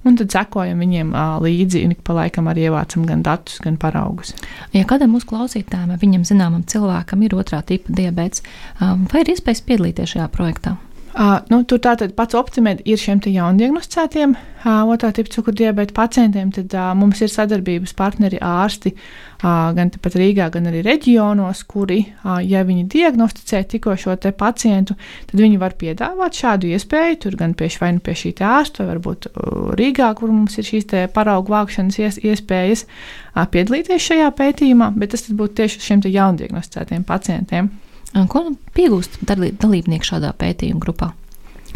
[0.05, 3.79] un tad sekojam viņiem uh, līdzi, un ik pa laikam arī ievācam gan datus, gan
[3.81, 4.35] paraugus.
[4.75, 8.45] Ja kādam mūsu klausītājam, viņam zināmam cilvēkam ir otrā tipa diabetes,
[8.81, 10.77] um, vai ir iespējas piedalīties šajā projektā?
[11.13, 16.49] Uh, nu, tur tātad pats optimēts ir šiem jaundiagnosticētiem uh, otrā tipa cukurdibēta pacientiem.
[16.57, 21.99] Tad uh, mums ir sadarbības partneri ārsti uh, gan pat Rīgā, gan arī reģionos, kuri,
[22.25, 24.97] uh, ja viņi diagnosticē tikko šo pacientu,
[25.29, 27.21] tad viņi var piedāvāt šādu iespēju.
[27.27, 30.71] Tur gan pie, vai nu pie šī ārsta, vai varbūt uh, Rīgā, kur mums ir
[30.71, 37.05] šīs paraugu vākšanas ies, iespējas uh, piedalīties šajā pētījumā, bet tas būtu tieši šiem jaundiagnosticētiem
[37.05, 37.75] pacientiem.
[38.13, 38.45] Ko
[38.77, 41.13] piegūst dalībnieki šādā pētījuma grupā?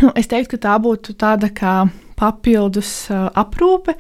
[0.03, 3.97] Nu, es teiktu, ka tā būtu tāda kā papildus uh, aprūpe.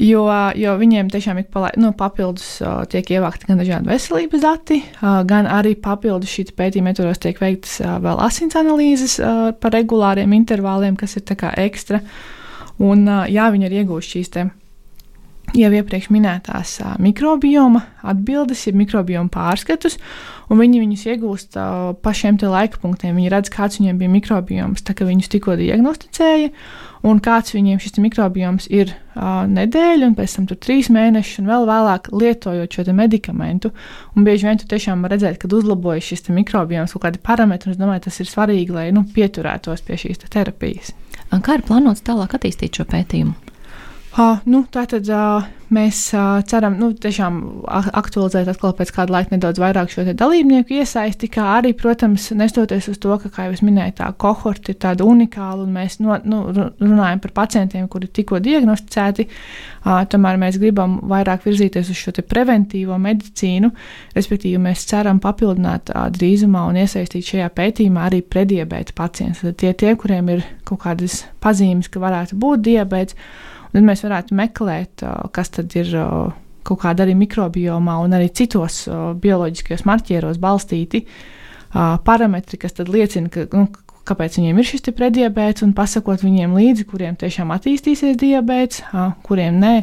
[0.00, 0.22] Jo,
[0.56, 5.20] jo viņiem tiešām ir palai, nu, papildus uh, tiek ievākti gan dažādi veselības dati, uh,
[5.28, 10.32] gan arī papildus šī pētījuma metodos tiek veiktas uh, vēl asins analīzes uh, par regulāriem
[10.38, 12.00] intervāliem, kas ir ekstra.
[12.80, 14.34] Un, uh, jā, viņi ir iegūši šīs
[15.56, 19.98] jau iepriekš minētās uh, mikrobioma atbildes, ir mikrobioma pārskatus,
[20.50, 23.16] un viņi viņus iegūst uh, pa šiem laika punktiem.
[23.18, 26.52] Viņi redz, kāds viņiem bija mikrobioms, tā kā viņus tikko diagnosticēja,
[27.06, 31.68] un kāds viņiem šis mikrobioms ir uh, nedēļa, un pēc tam trīs mēnešus, un vēl
[31.70, 33.74] vēlāk lietojot šo medikamentu.
[34.14, 37.82] Un bieži vien tu tiešām redzēt, kad uzlabojas šis mikrobioms, kaut kādi parametri, un es
[37.82, 40.94] domāju, tas ir svarīgi, lai nu, pieturētos pie šīs terapijas.
[41.30, 43.49] Kā ir plānots tālāk attīstīt šo pētījumu?
[44.10, 47.36] Uh, nu, tātad uh, mēs uh, ceram, nu, tiešām
[47.94, 52.98] aktualizēt atkal pēc kāda laika nedaudz vairāk šo dalībnieku iesaisti, kā arī, protams, nestoties uz
[52.98, 56.40] to, ka, kā jau es minēju, tā kohorta ir tāda unikāla un mēs no, nu,
[56.82, 62.98] runājam par pacientiem, kuri tikko diagnosticēti, uh, tomēr mēs gribam vairāk virzīties uz šo preventīvo
[62.98, 63.70] medicīnu,
[64.18, 69.46] respektīvi mēs ceram papildināt uh, drīzumā un iesaistīt šajā pētījumā arī prediabēta pacients.
[69.46, 73.14] Tad tie, tie, kuriem ir kaut kādas pazīmes, ka varētu būt diabēts,
[73.72, 75.04] tad mēs varētu meklēt,
[75.34, 75.92] kas tad ir
[76.66, 78.82] kaut kāda arī mikrobiomā un arī citos
[79.22, 81.04] bioloģiskajos marķieros balstīti
[82.04, 83.68] parametri, kas liecina, ka, nu,
[84.08, 88.82] kāpēc viņiem ir šis prediabēts, un pasakot viņiem līdzi, kuriem tiešām attīstīsies diabēts,
[89.26, 89.74] kuriem nē.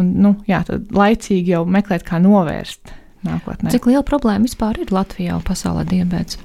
[0.00, 2.90] Un, nu, jā, tad laicīgi jau meklēt, kā novērst
[3.24, 3.70] nākotnē.
[3.70, 6.40] Cik liela problēma vispār ir Latvijā un pasaulē diabēts?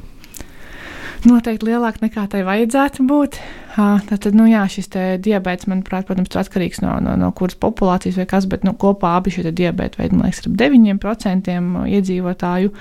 [1.27, 3.39] Noteikti lielāka nekā tai vajadzētu būt.
[3.75, 4.89] Tātad, nu, jā, šis
[5.23, 9.15] diabetes, manuprāt, protams, ir atkarīgs no, no, no kuras populācijas vai kas, bet nu, kopā
[9.17, 11.59] abi šie diabēta veidi, man liekas, ir ap 9%
[11.99, 12.73] iedzīvotāju.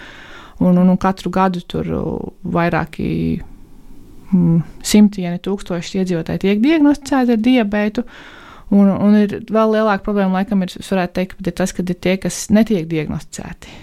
[0.58, 1.86] Un, un, un katru gadu tur
[2.42, 3.10] vairāki
[4.82, 8.04] simti, ja ne tūkstoši iedzīvotāji tiek diagnosticēti ar diabētu.
[8.68, 10.74] Un, un ir vēl lielāka problēma, laikam, ir,
[11.16, 13.76] teikt, ir tas, ka ir tie, kas netiek diagnosticēti,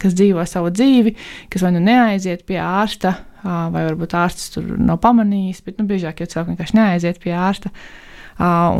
[0.00, 1.12] kas dzīvo savu dzīvi,
[1.52, 6.22] kas vai nu neaiziet pie ārsta, vai varbūt ārsts tur nav pamanījis, bet nu, biežāk
[6.22, 7.72] jau cilvēki vienkārši neaiziet pie ārsta.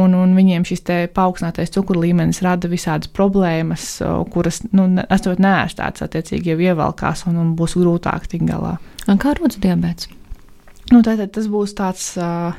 [0.01, 0.81] un, un viņiem šis
[1.13, 3.99] paaugstinātais cukuru līmenis rada visādas problēmas,
[4.33, 8.79] kuras, nu, esot neērstātas, attiecīgi jau ievelkās un, un būs grūtāk tikt galā.
[9.13, 10.09] Un kā rodas diabetes?
[10.91, 12.57] Nu, tātad tas būs tāds uh,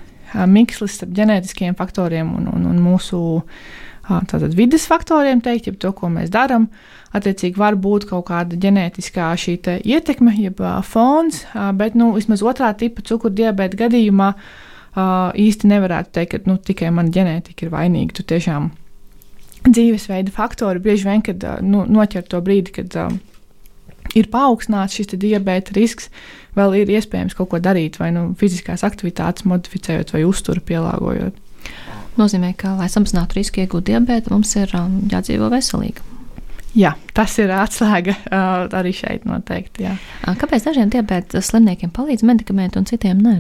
[0.48, 3.22] mikslis starp ģenētiskiem faktoriem un, un, un mūsu
[4.08, 6.68] tātad, vidas faktoriem, teikt, jeb to, ko mēs darām.
[7.16, 9.34] Attiecīgi, var būt kaut kāda ģenētiskā
[9.84, 11.44] ietekme, jeb fons,
[11.76, 14.34] bet nu, vismaz otrā tipa cukurdibēta gadījumā
[15.40, 18.16] īsti nevarētu teikt, ka nu, tikai mana ģenētika ir vainīga.
[18.16, 18.72] Tu tiešām
[19.68, 23.12] dzīvesveida faktori bieži vien, kad nu, noķer to brīdi, kad uh,
[24.18, 26.10] ir paaugstināts šis diabēta risks,
[26.58, 31.38] vēl ir iespējams kaut ko darīt, vai nu fiziskās aktivitātes modificējot vai uzturu pielāgojot.
[32.20, 36.04] Nozīmē, ka, lai samazinātu risku iegūt diabētu, mums ir um, jādzīvo veselīgi.
[36.76, 39.88] Jā, tas ir atslēga uh, arī šeit noteikti.
[39.88, 39.96] Jā.
[40.40, 43.40] Kāpēc dažiem diabēta slimniekiem palīdz medikamenti un citiem nē?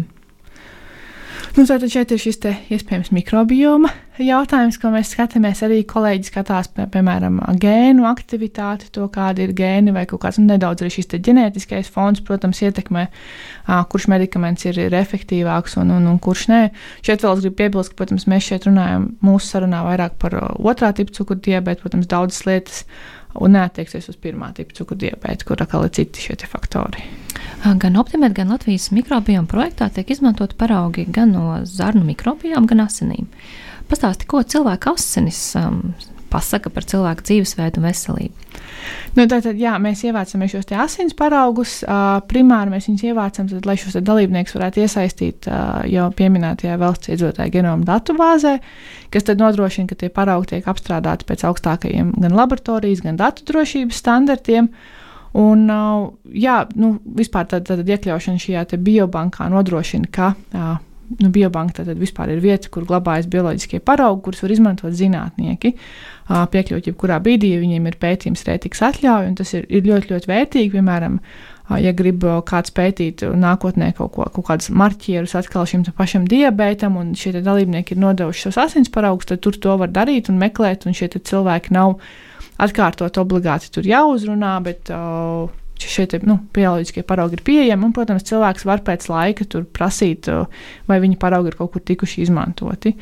[1.51, 2.37] Nu, tātad šeit ir šis
[2.71, 3.89] iespējams mikrobioma
[4.21, 5.59] jautājums, ko mēs skatāmies.
[5.65, 10.47] Arī kolēģi skatās, pie, piemēram, gēnu aktivitāti, to kāda ir gēni vai kaut kāds nu,
[10.47, 13.07] nedaudz arī šis ģenētiskais fons, protams, ietekmē,
[13.91, 16.61] kurš medikaments ir, ir efektīvāks un, un, un kurš nē.
[17.03, 20.93] Šeit vēl es gribu piebilst, ka, protams, mēs šeit runājam mūsu sarunā vairāk par otrā
[20.95, 22.85] tipa cukurdibētu, protams, daudzas lietas
[23.39, 27.03] un neattieksies uz pirmā tipa cukurdibētu, kur atkal ir citi šie faktori.
[27.61, 33.29] Gan Optimēt, gan Latvijas mikrobioma projektā tiek izmantot paraugi gan no zarnu mikrobiom, gan asinīm.
[33.91, 35.93] Pastāsti, ko cilvēka asinis um,
[36.31, 38.49] pasaka par cilvēku dzīvesveidu un veselību.
[39.17, 41.79] Nu, tātad, jā, mēs ievācam šos asins paraugus.
[42.31, 45.49] Primāri mēs viņus ievācam, tad, lai šos dalībniekus varētu iesaistīt
[45.91, 48.55] jau pieminētajā valsts iedzīvotāju genoma datubāzē,
[49.13, 54.01] kas tad nodrošina, ka tie paraugi tiek apstrādāti pēc augstākajiem gan laboratorijas, gan datu drošības
[54.03, 54.71] standartiem.
[55.37, 55.67] Un,
[56.35, 60.33] jā, nu, vispār tāda iekļaušana šajā biobankā nodrošina, ka
[61.19, 65.73] nu, biobanka tad vispār ir vieta, kur glabājas bioloģiskie paraugi, kurus var izmantot zinātnieki.
[66.31, 70.31] Piekļūt jebkurā brīdī, ja viņiem ir pētījums, rētīgs atļauja, un tas ir, ir ļoti, ļoti
[70.31, 70.71] vērtīgi.
[70.77, 71.17] Piemēram,
[71.81, 77.13] ja grib kāds pētīt nākotnē kaut, ko, kaut kādus marķierus atkal šim pašam diabētam, un
[77.19, 80.95] šie dalībnieki ir nodevuši savus asins paraugus, tad tur to var darīt un meklēt, un
[80.97, 81.97] šie cilvēki nav
[82.61, 85.49] atkārtot obligāti tur jāuzrunā, bet uh,
[85.89, 87.87] šie nu, bioloģiskie paraugi ir pieejami.
[87.87, 90.29] Un, protams, cilvēks var pēc laika prasīt,
[90.89, 92.95] vai viņa paraugi ir kaut kur tikuši izmantoti.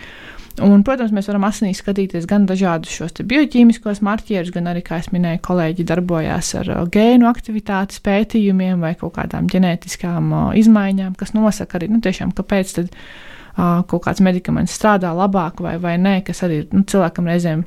[0.59, 5.13] Un, protams, mēs varam asinīs skatīties gan dažādus šos bioķīmiskos marķierus, gan arī, kā jau
[5.15, 11.87] minēju, kolēģi darbojās ar gēnu aktivitātes pētījumiem vai kaut kādām ģenētiskām izmaiņām, kas nosaka arī,
[11.93, 16.63] nu, tiešām, kāpēc tad, uh, kaut kāds medikaments strādā labāk vai, vai nē, kas arī
[16.71, 17.63] nu, cilvēkam reizēm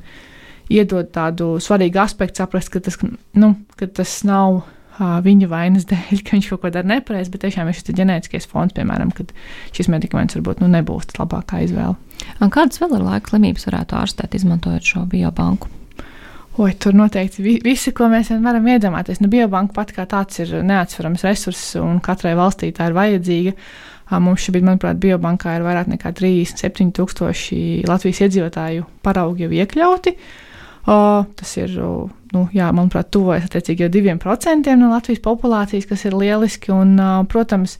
[0.73, 2.97] iedod tādu svarīgu aspektu, saprast, ka tas,
[3.37, 4.63] nu, ka tas nav
[4.99, 8.73] viņa vainas dēļ, ka viņš kaut ko dara nepareizi, bet tiešām ir šis ģenētiskais fons,
[8.77, 9.31] piemēram, kad
[9.73, 11.95] šis medikaments varbūt nu, nebūs tas labākā izvēle.
[12.43, 15.71] Un kādas vēl ir laika slimības varētu ārstēt, izmantojot šo biobanku?
[16.61, 19.23] Oi, tur noteikti vi visi, ko mēs varam iedomāties.
[19.23, 23.55] Nu, biobanka pat kā tāds ir neatsverams resurss, un katrai valstī tā ir vajadzīga.
[24.21, 30.13] Mums šobrīd, manuprāt, biobankā ir vairāk nekā 37,000 Latvijas iedzīvotāju paraugi jau iekļauti.
[30.13, 30.52] Uh,
[30.85, 31.75] tas ir,
[32.33, 36.73] nu, jā, manuprāt, tuvojas attiecīgi jau diviem procentiem no Latvijas populācijas, kas ir lieliski.
[36.75, 36.97] Un,
[37.31, 37.77] protams,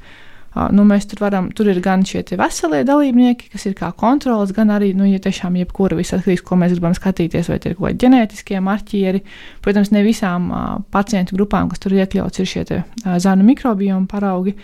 [0.72, 4.72] nu, mēs tur varam, tur ir gan šie veselie dalībnieki, kas ir kā kontrols, gan
[4.72, 7.90] arī, nu, ja tiešām jebkura viss atkarīgs, ko mēs gribam skatīties, vai tie ir kaut
[7.90, 9.24] kādi ģenētiskie marķieri.
[9.66, 10.48] Protams, ne visām
[10.96, 14.56] pacientu grupām, kas tur iekļauts, ir šie te, zānu mikrobioma paraugi,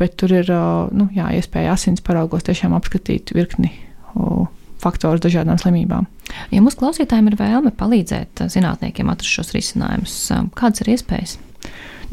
[0.00, 0.50] bet tur ir,
[0.96, 3.70] nu, jā, iespēja asins paraugos tiešām apskatīt virkni.
[4.16, 4.48] Uh,
[4.86, 6.06] faktorus dažādām slimībām.
[6.54, 11.36] Ja mūsu klausītājiem ir vēlme palīdzēt uh, zinātniekiem atrast šos risinājumus, um, kādas ir iespējas?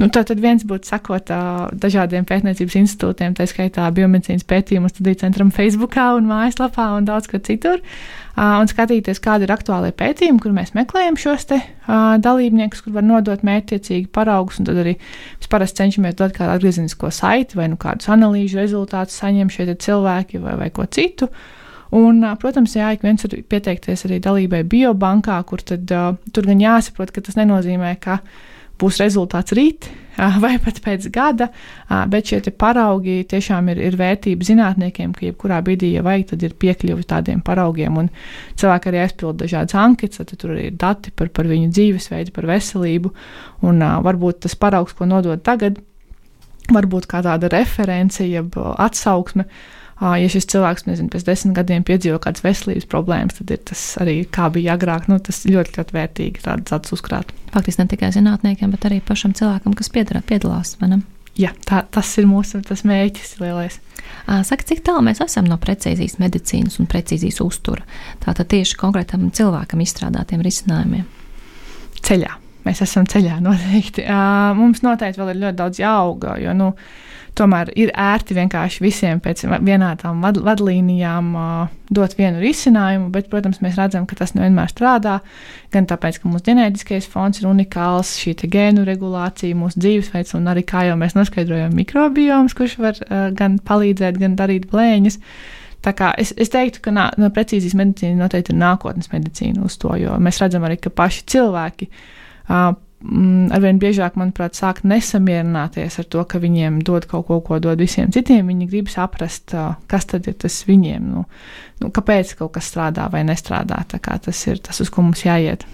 [0.02, 5.52] Nu, tad viens būtu sakot uh, dažādiem pētniecības institūtiem, tā skaitā biomedicīnas pētījumu studiju centram
[5.54, 7.84] Facebook un mājaslapā un daudz kur citur.
[8.34, 12.98] Uh, un skatīties, kādi ir aktuālie pētījumi, kur mēs meklējam šos te, uh, dalībniekus, kur
[12.98, 14.58] var nodot mērķiecīgi paraugus.
[14.66, 19.54] Tad arī mēs parasti cenšamies dot kādu atgriezenisko saiti vai nu kādus analīžu rezultātus saņem
[19.54, 21.30] šie cilvēki vai, vai ko citu.
[21.30, 21.52] Uh,
[21.94, 25.92] Un, protams, jā, ik viens var pieteikties arī dalībai biobankā, kur tad
[26.34, 28.22] tur gan jāsaprot, ka tas nenozīmē, ka
[28.82, 29.92] būs rezultāts rīt
[30.44, 31.48] vai pat pēc gada,
[32.10, 36.56] bet šie paraugi tiešām ir, ir vērtība zinātniekiem, ka jebkurā brīdī, ja vajag, tad ir
[36.62, 37.98] piekļuvi tādiem paraugiem.
[38.02, 38.10] Un
[38.60, 42.50] cilvēki arī aizpild dažādas anketas, tad tur arī ir dati par, par viņu dzīvesveidu, par
[42.50, 43.14] veselību.
[43.70, 45.82] Un varbūt tas paraugs, ko nodod tagad,
[46.74, 49.48] varbūt kā tāda reference, jeb atsauksme
[50.02, 54.20] ja šis cilvēks, nezinu, pēc desmit gadiem piedzīvo kādas veselības problēmas, tad ir tas arī
[54.26, 55.10] kā bija agrāk.
[55.12, 57.34] Nu, tas ļoti, ļoti vērtīgi tāds acis uzkrāt.
[57.54, 60.76] Faktiski ne tikai zinātniekiem, bet arī pašam cilvēkam, kas piedara, piedalās.
[61.40, 63.80] jā, tā, tas ir mūsu tas mērķis lielais.
[64.26, 67.86] Saka, cik tālu mēs esam no precīzijas medicīnas un precīzijas uztura?
[68.24, 71.08] Tātad tieši konkrētam cilvēkam izstrādātiem risinājumiem.
[72.04, 72.38] Ceļā.
[72.64, 74.06] Mēs esam ceļā noteikti.
[74.60, 76.72] Mums noteikti vēl ir ļoti daudz jāauga, jo, nu,
[77.38, 83.60] tomēr ir ērti vienkārši visiem pēc vienādām vad, vadlīnijām uh, dot vienu risinājumu, bet, protams,
[83.64, 85.18] mēs redzam, ka tas nevienmēr strādā.
[85.74, 90.66] Gan tāpēc, ka mūsu ģenētiskais fons ir unikāls, šī gēnu regulācija, mūsu dzīvesveids un arī,
[90.70, 95.20] kā jau mēs noskaidrojam, mikrobioms, kurš var uh, gan palīdzēt, gan darīt blēņas.
[95.84, 99.76] Tā kā es, es teiktu, ka nā, no precīzijas medicīna noteikti ir nākotnes medicīna uz
[99.82, 102.70] to, jo mēs redzam arī, ka paši cilvēki uh,
[103.04, 108.12] arvien biežāk, manuprāt, sāk nesamierināties ar to, ka viņiem dod kaut ko, ko dod visiem
[108.14, 108.48] citiem.
[108.48, 109.56] Viņi grib saprast,
[109.92, 111.26] kas tad ir tas viņiem, nu,
[111.84, 113.82] nu, kāpēc kaut kas strādā vai nestrādā.
[113.90, 115.68] Tas ir tas, uz ko mums jāiet.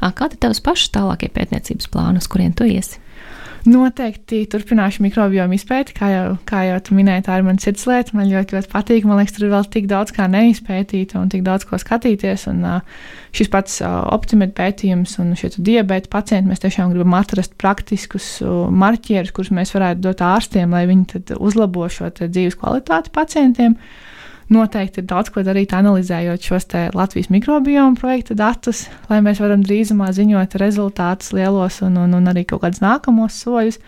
[0.00, 3.02] Kādi ir tavs pašs tālākie pētniecības plāni, uz kuriem tu iesi?
[3.68, 8.14] Noteikti turpināšu mikrobiomu izpēti, kā jau, kā jau tu minēji, tā ir mana sirdslieta.
[8.16, 9.08] Man ļoti, ļoti patīk.
[9.08, 12.46] Man liekas, tur ir vēl tik daudz kā neizpētīt un tik daudz ko skatīties.
[12.52, 12.64] Un,
[13.36, 18.38] šis pats optimēta pētījums un šie diabēta pacienti, mēs tiešām gribam atrast praktiskus
[18.72, 23.76] marķierus, kurus mēs varētu dot ārstiem, lai viņi uzlabo šo dzīves kvalitāti pacientiem.
[23.76, 24.09] Uh,
[24.52, 30.10] noteikti ir daudz ko darīt, analizējot šos Latvijas mikrobiomu projekta datus, lai mēs varam drīzumā
[30.16, 33.80] ziņot rezultātus lielos un, un, un arī kaut kādus nākamos soļus.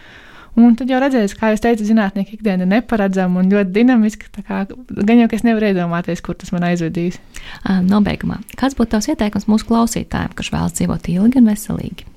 [0.52, 4.44] Un tad jau redzēs, kā jūs teicat, zinātnieki ikdiena ir neparedzama un ļoti dinamiska.
[4.44, 7.16] Kā, gan jau es nevaru iedomāties, kur tas man aizvedīs.
[7.88, 12.11] Nobeigumā, kāds būtu tavs ieteikums mūsu klausītājiem, kurš vēlas dzīvot ilgi un veselīgi?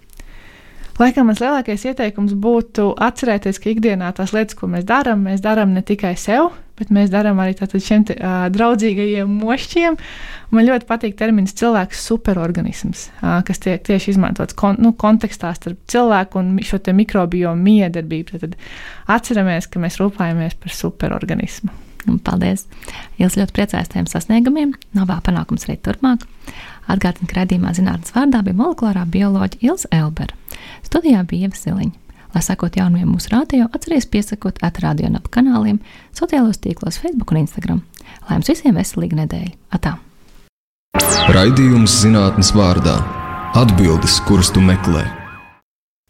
[0.96, 5.74] Laikam mans lielākais ieteikums būtu atcerēties, ka ikdienā tās lietas, ko mēs darām, mēs darām
[5.76, 9.98] ne tikai sev, bet mēs darām arī šiem te, uh, draudzīgajiem mošķiem.
[10.56, 15.82] Man ļoti patīk termins cilvēks superorganisms, uh, kas tiek tieši izmantots kon, nu, kontekstā starp
[15.92, 18.40] cilvēku un šo mikrobiomu miedarbību.
[18.40, 18.56] Tad
[19.18, 21.76] atceramies, ka mēs rūpējamies par superorganismu.
[22.26, 22.66] Paldies!
[23.20, 26.26] Jūs ļoti priecājos tiem sasniegumiem, vēl panākums arī turpmāk.
[26.92, 30.36] Atgādinu, ka redzījumā zinātnes vārdā bija molekulārā bioloģija Ilza Elbera.
[30.86, 32.02] Studijā bija Ieva Siliņa.
[32.36, 35.80] Lai sekot jaunumiem mūsu rādio, atcerieties piesakot atrādio un ap kanāliem,
[36.16, 37.80] sociālos tīklos, Facebook un Instagram.
[38.28, 39.56] Lai jums visiem veselīga nedēļa!
[39.78, 39.96] Atā!
[41.32, 43.00] Raidījums zinātnes vārdā-
[43.62, 45.08] atbildes, kuras tu meklē.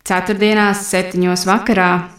[0.06, 2.14] Ceturtdienās, septiņos vakarā